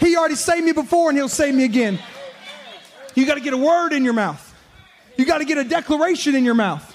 He 0.00 0.16
already 0.16 0.34
saved 0.34 0.64
me 0.64 0.72
before, 0.72 1.08
and 1.08 1.18
he'll 1.18 1.28
save 1.28 1.54
me 1.54 1.64
again. 1.64 1.98
You 3.14 3.26
got 3.26 3.34
to 3.34 3.40
get 3.40 3.54
a 3.54 3.58
word 3.58 3.92
in 3.92 4.04
your 4.04 4.12
mouth. 4.12 4.42
You 5.16 5.24
got 5.24 5.38
to 5.38 5.44
get 5.44 5.58
a 5.58 5.64
declaration 5.64 6.34
in 6.34 6.44
your 6.44 6.54
mouth. 6.54 6.94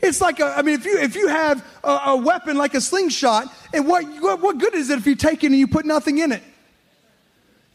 It's 0.00 0.20
like 0.20 0.40
a, 0.40 0.46
I 0.46 0.62
mean, 0.62 0.74
if 0.74 0.84
you 0.84 0.98
if 0.98 1.14
you 1.14 1.28
have 1.28 1.64
a, 1.84 2.00
a 2.06 2.16
weapon 2.16 2.56
like 2.56 2.74
a 2.74 2.80
slingshot, 2.80 3.46
and 3.72 3.86
what, 3.86 4.04
what 4.20 4.40
what 4.40 4.58
good 4.58 4.74
is 4.74 4.90
it 4.90 4.98
if 4.98 5.06
you 5.06 5.14
take 5.14 5.44
it 5.44 5.46
and 5.46 5.56
you 5.56 5.68
put 5.68 5.86
nothing 5.86 6.18
in 6.18 6.32
it? 6.32 6.42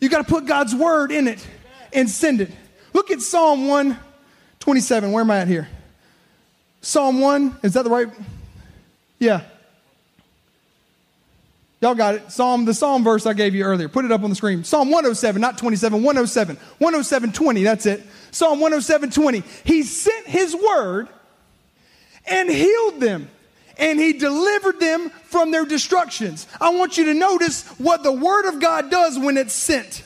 You 0.02 0.10
got 0.10 0.28
to 0.28 0.32
put 0.32 0.46
God's 0.46 0.76
word 0.76 1.12
in 1.12 1.28
it 1.28 1.46
and 1.94 2.10
send 2.10 2.42
it. 2.42 2.52
Look 2.94 3.12
at 3.12 3.22
Psalm 3.22 3.68
127. 3.68 5.12
Where 5.12 5.22
am 5.22 5.32
I 5.32 5.40
at 5.40 5.48
here? 5.48 5.70
Psalm 6.82 7.20
1, 7.20 7.60
is 7.64 7.74
that 7.74 7.84
the 7.84 7.90
right? 7.90 8.08
Yeah. 9.20 9.42
Y'all 11.80 11.94
got 11.94 12.16
it. 12.16 12.32
Psalm, 12.32 12.66
the 12.66 12.74
Psalm 12.74 13.04
verse 13.04 13.26
I 13.26 13.34
gave 13.34 13.54
you 13.54 13.64
earlier. 13.64 13.88
Put 13.88 14.06
it 14.06 14.12
up 14.12 14.24
on 14.24 14.30
the 14.30 14.36
screen. 14.36 14.64
Psalm 14.64 14.90
107, 14.90 15.40
not 15.40 15.58
27, 15.58 16.02
107. 16.02 16.56
107, 16.56 17.32
20, 17.32 17.64
that's 17.64 17.86
it. 17.86 18.04
Psalm 18.32 18.60
107, 18.60 19.12
20. 19.12 19.44
He 19.64 19.84
sent 19.84 20.26
his 20.26 20.56
word 20.56 21.08
and 22.26 22.50
healed 22.50 23.00
them, 23.00 23.30
and 23.78 24.00
he 24.00 24.14
delivered 24.14 24.80
them 24.80 25.10
from 25.26 25.52
their 25.52 25.66
destructions. 25.66 26.48
I 26.60 26.72
want 26.72 26.98
you 26.98 27.06
to 27.06 27.14
notice 27.14 27.68
what 27.78 28.02
the 28.02 28.12
word 28.12 28.48
of 28.48 28.60
God 28.60 28.90
does 28.90 29.20
when 29.20 29.38
it's 29.38 29.54
sent. 29.54 30.04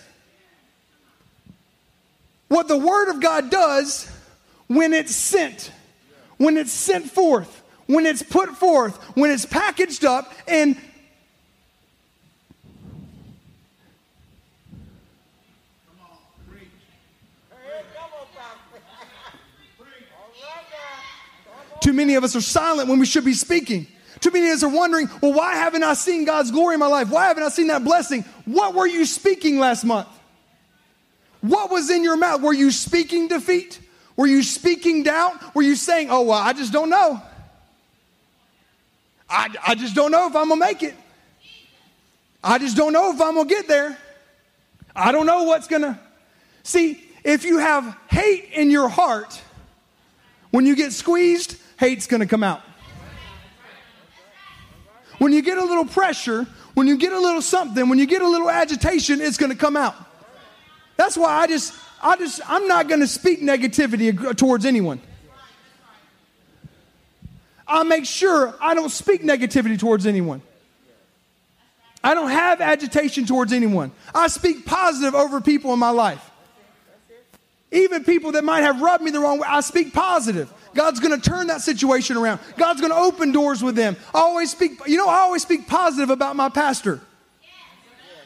What 2.49 2.67
the 2.67 2.77
word 2.77 3.09
of 3.09 3.21
God 3.21 3.49
does 3.49 4.11
when 4.67 4.91
it's 4.93 5.15
sent, 5.15 5.71
when 6.37 6.57
it's 6.57 6.73
sent 6.73 7.09
forth, 7.09 7.63
when 7.85 8.05
it's 8.05 8.23
put 8.23 8.49
forth, 8.49 8.97
when 9.15 9.31
it's 9.31 9.45
packaged 9.45 10.03
up, 10.03 10.33
and 10.49 10.75
Too 21.91 21.97
many 21.97 22.15
of 22.15 22.23
us 22.23 22.37
are 22.37 22.41
silent 22.41 22.87
when 22.87 22.99
we 22.99 23.05
should 23.05 23.25
be 23.25 23.33
speaking. 23.33 23.85
Too 24.21 24.31
many 24.31 24.47
of 24.47 24.53
us 24.53 24.63
are 24.63 24.69
wondering, 24.69 25.09
well, 25.19 25.33
why 25.33 25.55
haven't 25.55 25.83
I 25.83 25.93
seen 25.93 26.23
God's 26.23 26.49
glory 26.49 26.75
in 26.75 26.79
my 26.79 26.87
life? 26.87 27.09
Why 27.09 27.27
haven't 27.27 27.43
I 27.43 27.49
seen 27.49 27.67
that 27.67 27.83
blessing? 27.83 28.23
What 28.45 28.73
were 28.73 28.87
you 28.87 29.03
speaking 29.03 29.59
last 29.59 29.83
month? 29.83 30.07
What 31.41 31.69
was 31.69 31.89
in 31.89 32.01
your 32.01 32.15
mouth? 32.15 32.39
Were 32.39 32.53
you 32.53 32.71
speaking 32.71 33.27
defeat? 33.27 33.77
Were 34.15 34.25
you 34.25 34.41
speaking 34.41 35.03
doubt? 35.03 35.53
Were 35.53 35.63
you 35.63 35.75
saying, 35.75 36.07
oh, 36.09 36.21
well, 36.21 36.37
I 36.37 36.53
just 36.53 36.71
don't 36.71 36.89
know? 36.89 37.21
I, 39.29 39.53
I 39.67 39.75
just 39.75 39.93
don't 39.93 40.11
know 40.11 40.29
if 40.29 40.35
I'm 40.37 40.47
going 40.47 40.61
to 40.61 40.65
make 40.65 40.83
it. 40.83 40.95
I 42.41 42.57
just 42.57 42.77
don't 42.77 42.93
know 42.93 43.13
if 43.13 43.19
I'm 43.19 43.33
going 43.33 43.49
to 43.49 43.53
get 43.53 43.67
there. 43.67 43.97
I 44.95 45.11
don't 45.11 45.25
know 45.25 45.43
what's 45.43 45.67
going 45.67 45.81
to. 45.81 45.99
See, 46.63 47.03
if 47.25 47.43
you 47.43 47.57
have 47.57 47.97
hate 48.09 48.51
in 48.53 48.71
your 48.71 48.87
heart, 48.87 49.41
when 50.51 50.65
you 50.65 50.77
get 50.77 50.93
squeezed, 50.93 51.57
hate's 51.81 52.05
going 52.05 52.19
to 52.19 52.27
come 52.27 52.43
out. 52.43 52.61
When 55.17 55.33
you 55.33 55.41
get 55.41 55.57
a 55.57 55.65
little 55.65 55.85
pressure, 55.85 56.45
when 56.75 56.85
you 56.85 56.95
get 56.95 57.11
a 57.11 57.19
little 57.19 57.41
something, 57.41 57.89
when 57.89 57.97
you 57.97 58.05
get 58.05 58.21
a 58.21 58.27
little 58.27 58.51
agitation, 58.51 59.19
it's 59.19 59.37
going 59.37 59.51
to 59.51 59.57
come 59.57 59.75
out. 59.75 59.95
That's 60.95 61.17
why 61.17 61.31
I 61.31 61.47
just, 61.47 61.73
I 62.01 62.17
just, 62.17 62.39
I'm 62.47 62.67
not 62.67 62.87
going 62.87 62.99
to 62.99 63.07
speak 63.07 63.41
negativity 63.41 64.37
towards 64.37 64.67
anyone. 64.67 65.01
I 67.67 67.81
make 67.81 68.05
sure 68.05 68.53
I 68.61 68.75
don't 68.75 68.91
speak 68.91 69.23
negativity 69.23 69.79
towards 69.79 70.05
anyone. 70.05 70.43
I 72.03 72.13
don't 72.13 72.29
have 72.29 72.61
agitation 72.61 73.25
towards 73.25 73.53
anyone. 73.53 73.91
I 74.13 74.27
speak 74.27 74.67
positive 74.67 75.15
over 75.15 75.41
people 75.41 75.73
in 75.73 75.79
my 75.79 75.89
life. 75.89 76.29
Even 77.71 78.03
people 78.03 78.33
that 78.33 78.43
might 78.43 78.61
have 78.61 78.81
rubbed 78.81 79.03
me 79.03 79.09
the 79.09 79.19
wrong 79.19 79.39
way, 79.39 79.47
I 79.49 79.61
speak 79.61 79.93
positive. 79.93 80.53
God's 80.73 80.99
going 80.99 81.19
to 81.19 81.29
turn 81.29 81.47
that 81.47 81.61
situation 81.61 82.17
around. 82.17 82.39
God's 82.57 82.81
going 82.81 82.93
to 82.93 82.99
open 82.99 83.31
doors 83.31 83.63
with 83.63 83.75
them. 83.75 83.97
I 84.13 84.19
always 84.19 84.51
speak, 84.51 84.79
you 84.87 84.97
know, 84.97 85.07
I 85.07 85.19
always 85.19 85.41
speak 85.41 85.67
positive 85.67 86.09
about 86.09 86.35
my 86.35 86.49
pastor. 86.49 87.01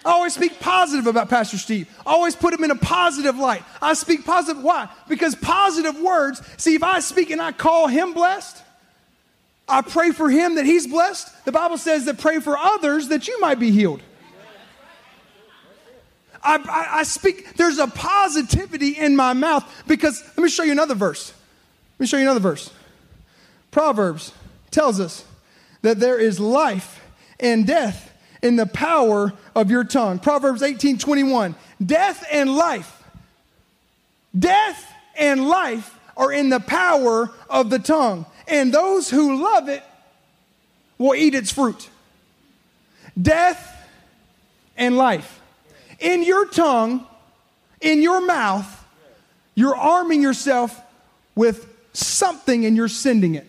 I 0.05 0.11
always 0.11 0.35
speak 0.35 0.59
positive 0.59 1.07
about 1.07 1.29
Pastor 1.29 1.57
Steve. 1.57 1.89
I 2.05 2.11
always 2.11 2.35
put 2.35 2.53
him 2.53 2.63
in 2.63 2.69
a 2.69 2.75
positive 2.75 3.37
light. 3.37 3.63
I 3.81 3.95
speak 3.95 4.23
positive. 4.23 4.61
Why? 4.61 4.87
Because 5.09 5.33
positive 5.33 5.99
words, 5.99 6.43
see, 6.57 6.75
if 6.75 6.83
I 6.83 6.99
speak 6.99 7.31
and 7.31 7.41
I 7.41 7.51
call 7.51 7.87
him 7.87 8.13
blessed, 8.13 8.61
I 9.67 9.81
pray 9.81 10.11
for 10.11 10.29
him 10.29 10.55
that 10.55 10.65
he's 10.65 10.85
blessed. 10.85 11.45
The 11.45 11.51
Bible 11.51 11.79
says 11.79 12.05
that 12.05 12.19
pray 12.19 12.39
for 12.39 12.55
others 12.55 13.07
that 13.07 13.27
you 13.27 13.41
might 13.41 13.59
be 13.59 13.71
healed. 13.71 14.01
I, 16.43 16.57
I, 16.57 16.99
I 16.99 17.03
speak, 17.03 17.55
there's 17.55 17.79
a 17.79 17.87
positivity 17.87 18.89
in 18.89 19.15
my 19.15 19.33
mouth 19.33 19.65
because, 19.87 20.23
let 20.37 20.43
me 20.43 20.49
show 20.49 20.61
you 20.61 20.71
another 20.71 20.93
verse. 20.93 21.33
Let 21.95 22.03
me 22.03 22.07
show 22.07 22.17
you 22.17 22.23
another 22.23 22.41
verse. 22.41 22.71
Proverbs 23.71 24.33
tells 24.69 24.99
us 24.99 25.23
that 25.81 25.99
there 25.99 26.19
is 26.19 26.39
life 26.39 27.01
and 27.39 27.65
death 27.65 28.11
in 28.41 28.57
the 28.57 28.65
power 28.65 29.33
of 29.55 29.71
your 29.71 29.85
tongue. 29.85 30.19
Proverbs 30.19 30.61
18 30.61 30.97
21. 30.97 31.55
Death 31.83 32.25
and 32.31 32.53
life, 32.53 33.03
death 34.37 34.91
and 35.17 35.47
life 35.47 35.97
are 36.17 36.31
in 36.33 36.49
the 36.49 36.59
power 36.59 37.31
of 37.49 37.69
the 37.69 37.79
tongue, 37.79 38.25
and 38.47 38.73
those 38.73 39.09
who 39.09 39.41
love 39.41 39.69
it 39.69 39.83
will 40.97 41.15
eat 41.15 41.33
its 41.33 41.51
fruit. 41.51 41.89
Death 43.21 43.71
and 44.75 44.97
life. 44.97 45.41
In 45.99 46.23
your 46.23 46.45
tongue, 46.45 47.05
in 47.79 48.01
your 48.01 48.19
mouth, 48.19 48.85
you're 49.53 49.75
arming 49.75 50.21
yourself 50.21 50.81
with 51.35 51.74
something 51.97 52.65
and 52.65 52.75
you're 52.75 52.87
sending 52.87 53.35
it. 53.35 53.47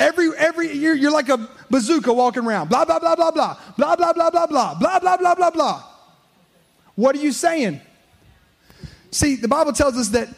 Every, 0.00 0.30
every, 0.36 0.72
you're, 0.72 0.96
you're 0.96 1.12
like 1.12 1.28
a 1.28 1.48
bazooka 1.70 2.12
walking 2.12 2.44
around. 2.44 2.68
Blah, 2.68 2.84
blah, 2.84 2.98
blah, 2.98 3.14
blah, 3.14 3.30
blah. 3.30 3.56
Blah, 3.78 3.96
blah, 3.96 4.12
blah, 4.12 4.30
blah, 4.30 4.46
blah. 4.46 4.74
Blah, 4.74 4.98
blah, 4.98 5.16
blah, 5.16 5.34
blah, 5.34 5.50
blah. 5.50 5.84
What 6.96 7.14
are 7.14 7.20
you 7.20 7.30
saying? 7.30 7.80
See, 9.12 9.36
the 9.36 9.48
Bible 9.48 9.72
tells 9.72 9.96
us 9.96 10.08
that 10.08 10.28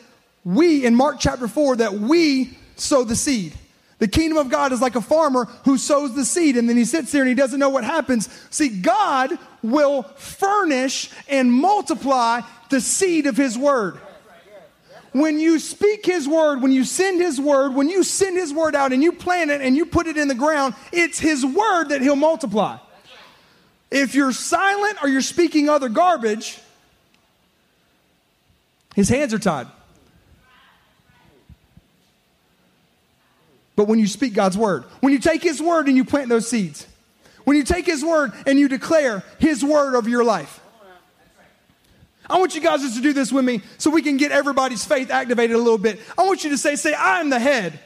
we, 0.44 0.84
in 0.84 0.94
Mark 0.94 1.16
chapter 1.18 1.48
4, 1.48 1.76
that 1.76 1.94
we 1.94 2.58
sow 2.76 3.04
the 3.04 3.16
seed. 3.16 3.54
The 4.00 4.08
kingdom 4.08 4.36
of 4.36 4.50
God 4.50 4.72
is 4.72 4.82
like 4.82 4.96
a 4.96 5.00
farmer 5.00 5.46
who 5.64 5.78
sows 5.78 6.14
the 6.14 6.24
seed 6.26 6.56
and 6.56 6.68
then 6.68 6.76
he 6.76 6.84
sits 6.84 7.10
there 7.12 7.22
and 7.22 7.28
he 7.28 7.34
doesn't 7.34 7.58
know 7.58 7.70
what 7.70 7.84
happens. 7.84 8.28
See, 8.50 8.68
God 8.68 9.38
will 9.62 10.02
furnish 10.02 11.10
and 11.28 11.50
multiply 11.50 12.42
the 12.68 12.82
seed 12.82 13.26
of 13.26 13.36
his 13.36 13.56
word 13.56 13.98
when 15.14 15.38
you 15.38 15.60
speak 15.60 16.04
His 16.04 16.26
word, 16.26 16.60
when 16.60 16.72
you 16.72 16.82
send 16.82 17.20
His 17.20 17.40
word, 17.40 17.72
when 17.72 17.88
you 17.88 18.02
send 18.02 18.36
His 18.36 18.52
word 18.52 18.74
out 18.74 18.92
and 18.92 19.00
you 19.00 19.12
plant 19.12 19.48
it 19.48 19.60
and 19.60 19.76
you 19.76 19.86
put 19.86 20.08
it 20.08 20.16
in 20.16 20.26
the 20.26 20.34
ground, 20.34 20.74
it's 20.92 21.20
His 21.20 21.46
word 21.46 21.90
that 21.90 22.02
He'll 22.02 22.16
multiply. 22.16 22.78
If 23.92 24.16
you're 24.16 24.32
silent 24.32 24.98
or 25.04 25.08
you're 25.08 25.22
speaking 25.22 25.68
other 25.68 25.88
garbage, 25.88 26.58
His 28.96 29.08
hands 29.08 29.32
are 29.32 29.38
tied. 29.38 29.68
But 33.76 33.86
when 33.86 34.00
you 34.00 34.08
speak 34.08 34.34
God's 34.34 34.58
word, 34.58 34.82
when 34.98 35.12
you 35.12 35.20
take 35.20 35.44
His 35.44 35.62
word 35.62 35.86
and 35.86 35.96
you 35.96 36.04
plant 36.04 36.28
those 36.28 36.48
seeds, 36.48 36.88
when 37.44 37.56
you 37.56 37.62
take 37.62 37.86
His 37.86 38.04
word 38.04 38.32
and 38.48 38.58
you 38.58 38.66
declare 38.66 39.22
His 39.38 39.64
word 39.64 39.94
over 39.94 40.08
your 40.08 40.24
life, 40.24 40.60
I 42.28 42.38
want 42.38 42.54
you 42.54 42.60
guys 42.60 42.80
just 42.80 42.96
to 42.96 43.02
do 43.02 43.12
this 43.12 43.30
with 43.30 43.44
me 43.44 43.62
so 43.76 43.90
we 43.90 44.02
can 44.02 44.16
get 44.16 44.32
everybody's 44.32 44.84
faith 44.84 45.10
activated 45.10 45.56
a 45.56 45.58
little 45.58 45.78
bit. 45.78 46.00
I 46.16 46.22
want 46.22 46.42
you 46.42 46.50
to 46.50 46.58
say, 46.58 46.76
say, 46.76 46.94
I 46.94 47.20
am 47.20 47.28
the 47.28 47.38
head, 47.38 47.78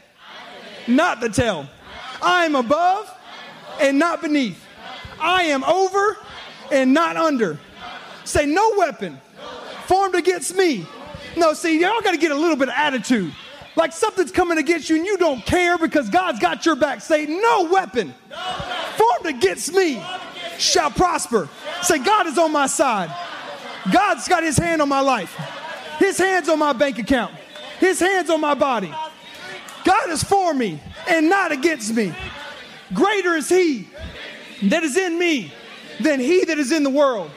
not 0.86 1.20
the 1.20 1.28
tail. 1.28 1.68
I 2.22 2.44
am 2.44 2.54
above 2.54 3.12
and 3.80 3.98
not 3.98 4.22
beneath. 4.22 4.64
I 5.20 5.44
am 5.44 5.64
over 5.64 6.16
and 6.70 6.94
not 6.94 7.16
under. 7.16 7.58
Say, 8.24 8.46
no 8.46 8.74
weapon 8.76 9.20
formed 9.86 10.14
against 10.14 10.54
me. 10.54 10.86
No, 11.36 11.52
see, 11.52 11.80
y'all 11.80 12.00
got 12.02 12.12
to 12.12 12.18
get 12.18 12.30
a 12.30 12.36
little 12.36 12.56
bit 12.56 12.68
of 12.68 12.74
attitude. 12.76 13.32
Like 13.76 13.92
something's 13.92 14.32
coming 14.32 14.58
against 14.58 14.90
you 14.90 14.96
and 14.96 15.06
you 15.06 15.16
don't 15.16 15.44
care 15.46 15.78
because 15.78 16.08
God's 16.10 16.40
got 16.40 16.66
your 16.66 16.76
back. 16.76 17.00
Say, 17.00 17.26
no 17.26 17.68
weapon 17.70 18.14
formed 18.96 19.26
against 19.26 19.72
me 19.72 20.02
shall 20.58 20.90
prosper. 20.90 21.48
Say, 21.82 21.98
God 21.98 22.26
is 22.26 22.38
on 22.38 22.52
my 22.52 22.66
side. 22.66 23.10
God's 23.92 24.28
got 24.28 24.42
his 24.42 24.56
hand 24.56 24.82
on 24.82 24.88
my 24.88 25.00
life. 25.00 25.34
His 25.98 26.18
hands 26.18 26.48
on 26.48 26.58
my 26.58 26.72
bank 26.72 26.98
account. 26.98 27.34
His 27.80 28.00
hands 28.00 28.30
on 28.30 28.40
my 28.40 28.54
body. 28.54 28.92
God 29.84 30.10
is 30.10 30.22
for 30.22 30.52
me 30.52 30.80
and 31.08 31.28
not 31.28 31.52
against 31.52 31.94
me. 31.94 32.14
Greater 32.92 33.34
is 33.34 33.48
he 33.48 33.88
that 34.64 34.82
is 34.82 34.96
in 34.96 35.18
me 35.18 35.52
than 36.00 36.20
he 36.20 36.44
that 36.44 36.58
is 36.58 36.72
in 36.72 36.82
the 36.82 36.90
world. 36.90 37.30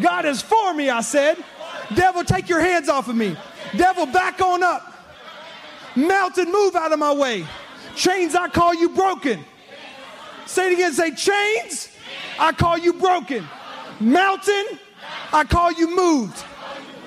God 0.00 0.24
is 0.24 0.40
for 0.40 0.72
me, 0.74 0.88
I 0.88 1.00
said. 1.00 1.42
Devil, 1.94 2.24
take 2.24 2.48
your 2.48 2.60
hands 2.60 2.88
off 2.88 3.08
of 3.08 3.16
me. 3.16 3.36
Devil, 3.76 4.06
back 4.06 4.40
on 4.40 4.62
up. 4.62 4.94
Mountain, 5.96 6.50
move 6.50 6.76
out 6.76 6.92
of 6.92 6.98
my 6.98 7.12
way. 7.12 7.44
Chains, 7.96 8.34
I 8.34 8.48
call 8.48 8.74
you 8.74 8.90
broken. 8.90 9.44
Say 10.46 10.70
it 10.70 10.74
again. 10.74 10.92
Say, 10.92 11.14
chains, 11.14 11.88
I 12.38 12.52
call 12.52 12.78
you 12.78 12.92
broken. 12.92 13.46
Mountain, 13.98 14.78
I 15.32 15.44
call 15.44 15.72
you 15.72 15.94
moved. 15.94 16.44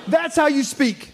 That's 0.08 0.36
how 0.36 0.48
you 0.48 0.64
speak. 0.64 1.12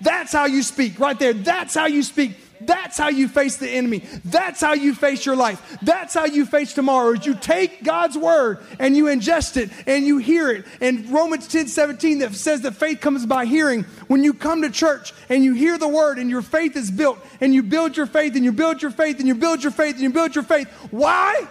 That's 0.00 0.32
how 0.32 0.46
you 0.46 0.62
speak 0.62 1.00
right 1.00 1.18
there. 1.18 1.32
That's 1.32 1.74
how 1.74 1.86
you 1.86 2.02
speak. 2.02 2.32
That's 2.60 2.98
how 2.98 3.08
you 3.08 3.28
face 3.28 3.56
the 3.56 3.68
enemy. 3.68 4.04
That's 4.24 4.60
how 4.60 4.72
you 4.72 4.94
face 4.94 5.24
your 5.24 5.36
life. 5.36 5.78
That's 5.82 6.14
how 6.14 6.24
you 6.26 6.44
face 6.44 6.74
tomorrow. 6.74 7.12
Is 7.12 7.24
you 7.24 7.34
take 7.34 7.84
God's 7.84 8.18
word 8.18 8.58
and 8.78 8.96
you 8.96 9.04
ingest 9.04 9.56
it 9.56 9.70
and 9.86 10.04
you 10.04 10.18
hear 10.18 10.50
it. 10.50 10.66
And 10.80 11.08
Romans 11.10 11.46
10 11.48 11.68
17 11.68 12.18
that 12.20 12.34
says 12.34 12.62
that 12.62 12.74
faith 12.74 13.00
comes 13.00 13.26
by 13.26 13.44
hearing. 13.44 13.84
When 14.08 14.24
you 14.24 14.34
come 14.34 14.62
to 14.62 14.70
church 14.70 15.12
and 15.28 15.44
you 15.44 15.54
hear 15.54 15.78
the 15.78 15.88
word 15.88 16.18
and 16.18 16.28
your 16.28 16.42
faith 16.42 16.76
is 16.76 16.90
built 16.90 17.18
and 17.40 17.54
you 17.54 17.62
build 17.62 17.96
your 17.96 18.06
faith 18.06 18.34
and 18.34 18.44
you 18.44 18.52
build 18.52 18.82
your 18.82 18.90
faith 18.90 19.18
and 19.18 19.28
you 19.28 19.34
build 19.34 19.62
your 19.62 19.72
faith 19.72 19.94
and 19.94 20.02
you 20.02 20.10
build 20.10 20.34
your 20.34 20.44
faith. 20.44 20.68
Why? 20.90 21.46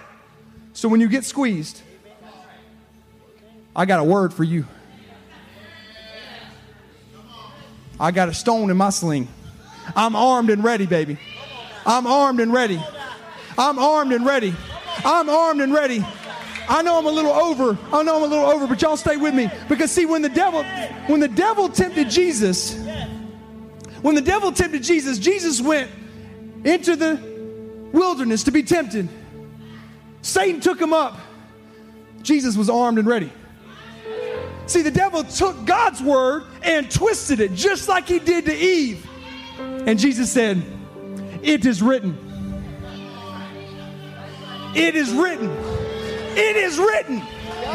So 0.73 0.89
when 0.89 0.99
you 0.99 1.08
get 1.08 1.23
squeezed, 1.23 1.82
I 3.77 3.85
got 3.85 3.99
a 3.99 4.03
word 4.03 4.33
for 4.33 4.43
you. 4.43 4.65
I 7.99 8.09
got 8.09 8.27
a 8.27 8.33
stone 8.33 8.71
in 8.71 8.77
my 8.77 8.89
sling. 8.89 9.27
I'm 9.95 10.15
armed 10.15 10.49
and 10.49 10.63
ready, 10.63 10.87
baby. 10.87 11.19
I'm 11.85 12.07
armed 12.07 12.39
and 12.39 12.51
ready. 12.51 12.81
I'm 13.55 13.77
armed 13.77 14.13
and 14.13 14.25
ready. 14.25 14.55
I'm 15.05 15.29
armed 15.29 15.61
and 15.61 15.71
ready. 15.71 16.03
I 16.67 16.81
know 16.81 16.97
I'm 16.97 17.05
a 17.05 17.11
little 17.11 17.31
over. 17.31 17.77
I 17.93 18.01
know 18.01 18.17
I'm 18.17 18.23
a 18.23 18.27
little 18.27 18.45
over, 18.45 18.65
but 18.65 18.81
y'all 18.81 18.97
stay 18.97 19.15
with 19.15 19.33
me 19.33 19.49
because 19.69 19.91
see 19.91 20.07
when 20.07 20.23
the 20.23 20.29
devil 20.29 20.63
when 21.05 21.19
the 21.19 21.27
devil 21.27 21.69
tempted 21.69 22.09
Jesus, 22.09 22.75
when 24.01 24.15
the 24.15 24.21
devil 24.21 24.51
tempted 24.51 24.83
Jesus, 24.83 25.19
Jesus 25.19 25.61
went 25.61 25.89
into 26.65 26.95
the 26.95 27.21
wilderness 27.93 28.43
to 28.43 28.51
be 28.51 28.63
tempted. 28.63 29.07
Satan 30.23 30.59
took 30.61 30.81
him 30.81 30.93
up. 30.93 31.17
Jesus 32.21 32.57
was 32.57 32.69
armed 32.69 32.97
and 32.97 33.07
ready. 33.07 33.31
See, 34.67 34.82
the 34.82 34.91
devil 34.91 35.23
took 35.23 35.65
God's 35.65 36.01
word 36.01 36.43
and 36.62 36.91
twisted 36.91 37.39
it 37.39 37.53
just 37.53 37.88
like 37.88 38.08
he 38.08 38.19
did 38.19 38.45
to 38.45 38.56
Eve. 38.56 39.10
And 39.58 39.97
Jesus 39.97 40.30
said, 40.32 40.62
It 41.41 41.65
is 41.65 41.82
written. 41.82 42.17
It 44.75 44.95
is 44.95 45.12
written. 45.12 45.49
It 45.49 46.56
is 46.56 46.77
written. 46.77 47.21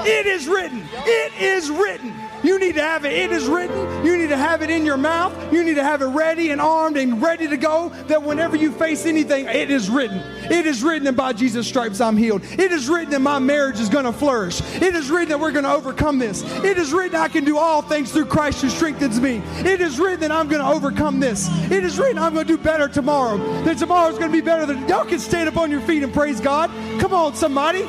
It 0.05 0.27
is 0.27 0.47
written. 0.47 0.83
It 0.93 1.41
is 1.41 1.71
written. 1.71 2.22
You 2.43 2.59
need 2.59 2.75
to 2.75 2.83
have 2.83 3.05
it. 3.05 3.13
It 3.13 3.33
is 3.33 3.47
written. 3.47 4.05
You 4.05 4.17
need 4.17 4.29
to 4.29 4.37
have 4.37 4.63
it 4.63 4.71
in 4.71 4.85
your 4.85 4.97
mouth. 4.97 5.53
You 5.53 5.63
need 5.65 5.75
to 5.75 5.85
have 5.85 6.03
it 6.03 6.07
ready 6.07 6.51
and 6.51 6.61
armed 6.61 6.97
and 6.97 7.23
ready 7.23 7.49
to 7.49 7.57
go. 7.57 7.91
That 8.09 8.23
whenever 8.23 8.57
you 8.57 8.73
face 8.73 9.07
anything, 9.07 9.47
it 9.47 9.71
is 9.71 9.89
written. 9.89 10.19
It 10.51 10.67
is 10.67 10.83
written 10.83 11.05
that 11.05 11.17
by 11.17 11.33
Jesus' 11.33 11.67
stripes 11.67 12.01
I'm 12.01 12.17
healed. 12.17 12.43
It 12.45 12.73
is 12.73 12.89
written 12.89 13.11
that 13.11 13.21
my 13.21 13.39
marriage 13.39 13.81
is 13.81 13.89
going 13.89 14.05
to 14.05 14.13
flourish. 14.13 14.61
It 14.81 14.95
is 14.95 15.11
written 15.11 15.29
that 15.31 15.41
we're 15.41 15.53
going 15.53 15.65
to 15.65 15.73
overcome 15.73 16.19
this. 16.19 16.43
It 16.65 16.79
is 16.79 16.93
written 16.93 17.17
I 17.17 17.29
can 17.29 17.45
do 17.45 17.59
all 17.59 17.83
things 17.83 18.13
through 18.13 18.27
Christ 18.27 18.63
who 18.63 18.69
strengthens 18.69 19.21
me. 19.21 19.43
It 19.59 19.81
is 19.81 19.99
written 19.99 20.21
that 20.21 20.33
I'm 20.33 20.49
going 20.49 20.63
to 20.63 20.69
overcome 20.69 21.21
this. 21.21 21.49
It 21.71 21.85
is 21.85 21.99
written 21.99 22.19
I'm 22.19 22.35
going 22.35 22.47
to 22.47 22.57
do 22.57 22.63
better 22.63 22.89
tomorrow. 22.89 23.39
That 23.63 23.79
tomorrow's 23.79 24.19
going 24.19 24.31
to 24.31 24.37
be 24.37 24.45
better 24.45 24.67
than 24.67 24.89
y'all 24.89 25.05
can 25.05 25.19
stand 25.19 25.49
up 25.49 25.57
on 25.57 25.71
your 25.71 25.81
feet 25.83 26.03
and 26.03 26.13
praise 26.13 26.41
God. 26.41 26.71
Come 27.01 27.13
on, 27.13 27.35
somebody. 27.35 27.87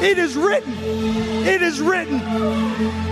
It 0.00 0.18
is 0.18 0.36
written. 0.36 0.72
It 0.78 1.62
is 1.62 1.80
written. 1.80 3.07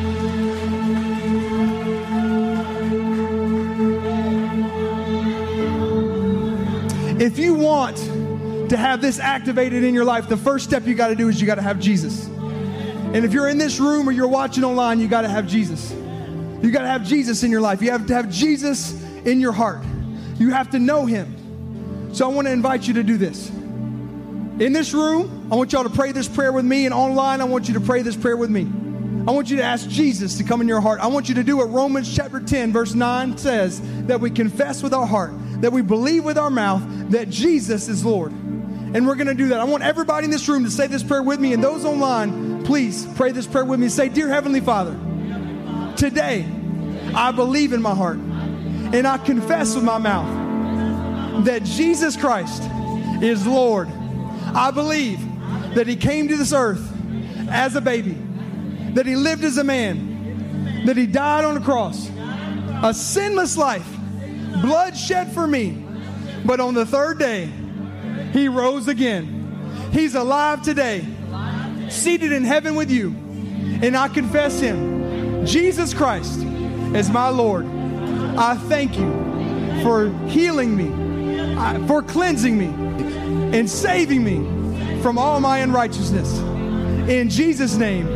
If 7.26 7.40
you 7.40 7.54
want 7.54 7.96
to 8.70 8.76
have 8.76 9.02
this 9.02 9.18
activated 9.18 9.82
in 9.82 9.94
your 9.94 10.04
life, 10.04 10.28
the 10.28 10.36
first 10.36 10.64
step 10.64 10.86
you 10.86 10.94
got 10.94 11.08
to 11.08 11.16
do 11.16 11.28
is 11.28 11.40
you 11.40 11.46
got 11.48 11.56
to 11.56 11.62
have 11.62 11.80
Jesus. 11.80 12.28
And 12.28 13.24
if 13.24 13.32
you're 13.32 13.48
in 13.48 13.58
this 13.58 13.80
room 13.80 14.08
or 14.08 14.12
you're 14.12 14.28
watching 14.28 14.62
online, 14.62 15.00
you 15.00 15.08
got 15.08 15.22
to 15.22 15.28
have 15.28 15.48
Jesus. 15.48 15.90
You 15.90 16.70
got 16.70 16.82
to 16.82 16.86
have 16.86 17.04
Jesus 17.04 17.42
in 17.42 17.50
your 17.50 17.60
life. 17.60 17.82
You 17.82 17.90
have 17.90 18.06
to 18.06 18.14
have 18.14 18.30
Jesus 18.30 19.02
in 19.24 19.40
your 19.40 19.50
heart. 19.50 19.82
You 20.38 20.50
have 20.50 20.70
to 20.70 20.78
know 20.78 21.04
him. 21.04 22.14
So 22.14 22.30
I 22.30 22.32
want 22.32 22.46
to 22.46 22.52
invite 22.52 22.86
you 22.86 22.94
to 22.94 23.02
do 23.02 23.16
this. 23.16 23.48
In 23.48 24.72
this 24.72 24.94
room, 24.94 25.48
I 25.50 25.56
want 25.56 25.72
y'all 25.72 25.82
to 25.82 25.90
pray 25.90 26.12
this 26.12 26.28
prayer 26.28 26.52
with 26.52 26.64
me, 26.64 26.84
and 26.84 26.94
online, 26.94 27.40
I 27.40 27.44
want 27.44 27.66
you 27.66 27.74
to 27.74 27.80
pray 27.80 28.02
this 28.02 28.14
prayer 28.14 28.36
with 28.36 28.50
me. 28.50 28.70
I 29.26 29.32
want 29.32 29.50
you 29.50 29.56
to 29.56 29.64
ask 29.64 29.88
Jesus 29.88 30.38
to 30.38 30.44
come 30.44 30.60
in 30.60 30.68
your 30.68 30.80
heart. 30.80 31.00
I 31.00 31.08
want 31.08 31.28
you 31.28 31.34
to 31.34 31.42
do 31.42 31.56
what 31.56 31.72
Romans 31.72 32.14
chapter 32.14 32.38
10, 32.38 32.72
verse 32.72 32.94
9 32.94 33.36
says 33.36 33.82
that 34.06 34.20
we 34.20 34.30
confess 34.30 34.84
with 34.84 34.94
our 34.94 35.06
heart, 35.06 35.32
that 35.60 35.72
we 35.72 35.82
believe 35.82 36.24
with 36.24 36.38
our 36.38 36.50
mouth 36.50 36.82
that 37.10 37.28
Jesus 37.28 37.88
is 37.88 38.04
Lord. 38.04 38.32
And 38.32 39.06
we're 39.06 39.14
going 39.14 39.26
to 39.26 39.34
do 39.34 39.48
that. 39.48 39.60
I 39.60 39.64
want 39.64 39.82
everybody 39.82 40.24
in 40.24 40.30
this 40.30 40.48
room 40.48 40.64
to 40.64 40.70
say 40.70 40.86
this 40.86 41.02
prayer 41.02 41.22
with 41.22 41.40
me, 41.40 41.52
and 41.52 41.62
those 41.62 41.84
online, 41.84 42.64
please 42.64 43.06
pray 43.14 43.32
this 43.32 43.46
prayer 43.46 43.64
with 43.64 43.80
me. 43.80 43.88
Say, 43.88 44.08
Dear 44.08 44.28
Heavenly 44.28 44.60
Father, 44.60 44.92
today 45.96 46.46
I 47.14 47.32
believe 47.32 47.72
in 47.72 47.82
my 47.82 47.94
heart 47.94 48.18
and 48.18 49.06
I 49.06 49.18
confess 49.18 49.74
with 49.74 49.84
my 49.84 49.98
mouth 49.98 51.44
that 51.44 51.64
Jesus 51.64 52.16
Christ 52.16 52.62
is 53.22 53.46
Lord. 53.46 53.88
I 53.88 54.70
believe 54.70 55.20
that 55.74 55.86
He 55.86 55.96
came 55.96 56.28
to 56.28 56.36
this 56.36 56.52
earth 56.52 56.82
as 57.50 57.76
a 57.76 57.80
baby, 57.80 58.16
that 58.94 59.06
He 59.06 59.16
lived 59.16 59.44
as 59.44 59.58
a 59.58 59.64
man, 59.64 60.84
that 60.86 60.96
He 60.96 61.06
died 61.06 61.44
on 61.44 61.54
the 61.54 61.60
cross, 61.60 62.08
a 62.82 62.94
sinless 62.94 63.56
life, 63.56 63.86
blood 64.62 64.96
shed 64.96 65.32
for 65.32 65.46
me. 65.46 65.85
But 66.46 66.60
on 66.60 66.74
the 66.74 66.86
third 66.86 67.18
day, 67.18 67.50
He 68.32 68.48
rose 68.48 68.88
again. 68.88 69.90
He's 69.92 70.14
alive 70.14 70.62
today, 70.62 71.04
seated 71.88 72.32
in 72.32 72.44
heaven 72.44 72.76
with 72.76 72.90
you. 72.90 73.08
And 73.82 73.96
I 73.96 74.08
confess 74.08 74.60
Him, 74.60 75.44
Jesus 75.44 75.92
Christ, 75.92 76.40
as 76.94 77.10
my 77.10 77.28
Lord. 77.28 77.66
I 78.38 78.56
thank 78.68 78.96
you 78.98 79.10
for 79.82 80.10
healing 80.28 80.76
me, 80.76 81.86
for 81.86 82.02
cleansing 82.02 82.56
me, 82.56 82.66
and 83.56 83.68
saving 83.68 84.22
me 84.22 85.00
from 85.02 85.18
all 85.18 85.40
my 85.40 85.58
unrighteousness. 85.58 86.38
In 87.08 87.30
Jesus' 87.30 87.76
name, 87.76 88.08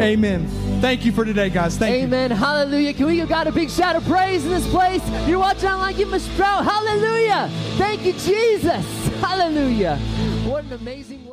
amen. 0.00 0.69
Thank 0.80 1.04
you 1.04 1.12
for 1.12 1.26
today, 1.26 1.50
guys. 1.50 1.76
Thank 1.76 1.94
you. 1.94 2.04
Amen. 2.04 2.30
Hallelujah. 2.30 2.94
Can 2.94 3.04
we 3.04 3.16
give 3.16 3.28
God 3.28 3.46
a 3.46 3.52
big 3.52 3.68
shout 3.68 3.96
of 3.96 4.04
praise 4.06 4.46
in 4.46 4.50
this 4.50 4.66
place? 4.68 5.06
You're 5.28 5.38
watching 5.38 5.68
online, 5.68 5.94
give 5.94 6.08
him 6.08 6.14
a 6.14 6.20
shout. 6.20 6.64
Hallelujah. 6.64 7.50
Thank 7.76 8.06
you, 8.06 8.14
Jesus. 8.14 8.86
Hallelujah. 9.20 9.98
What 10.46 10.64
an 10.64 10.72
amazing 10.72 11.26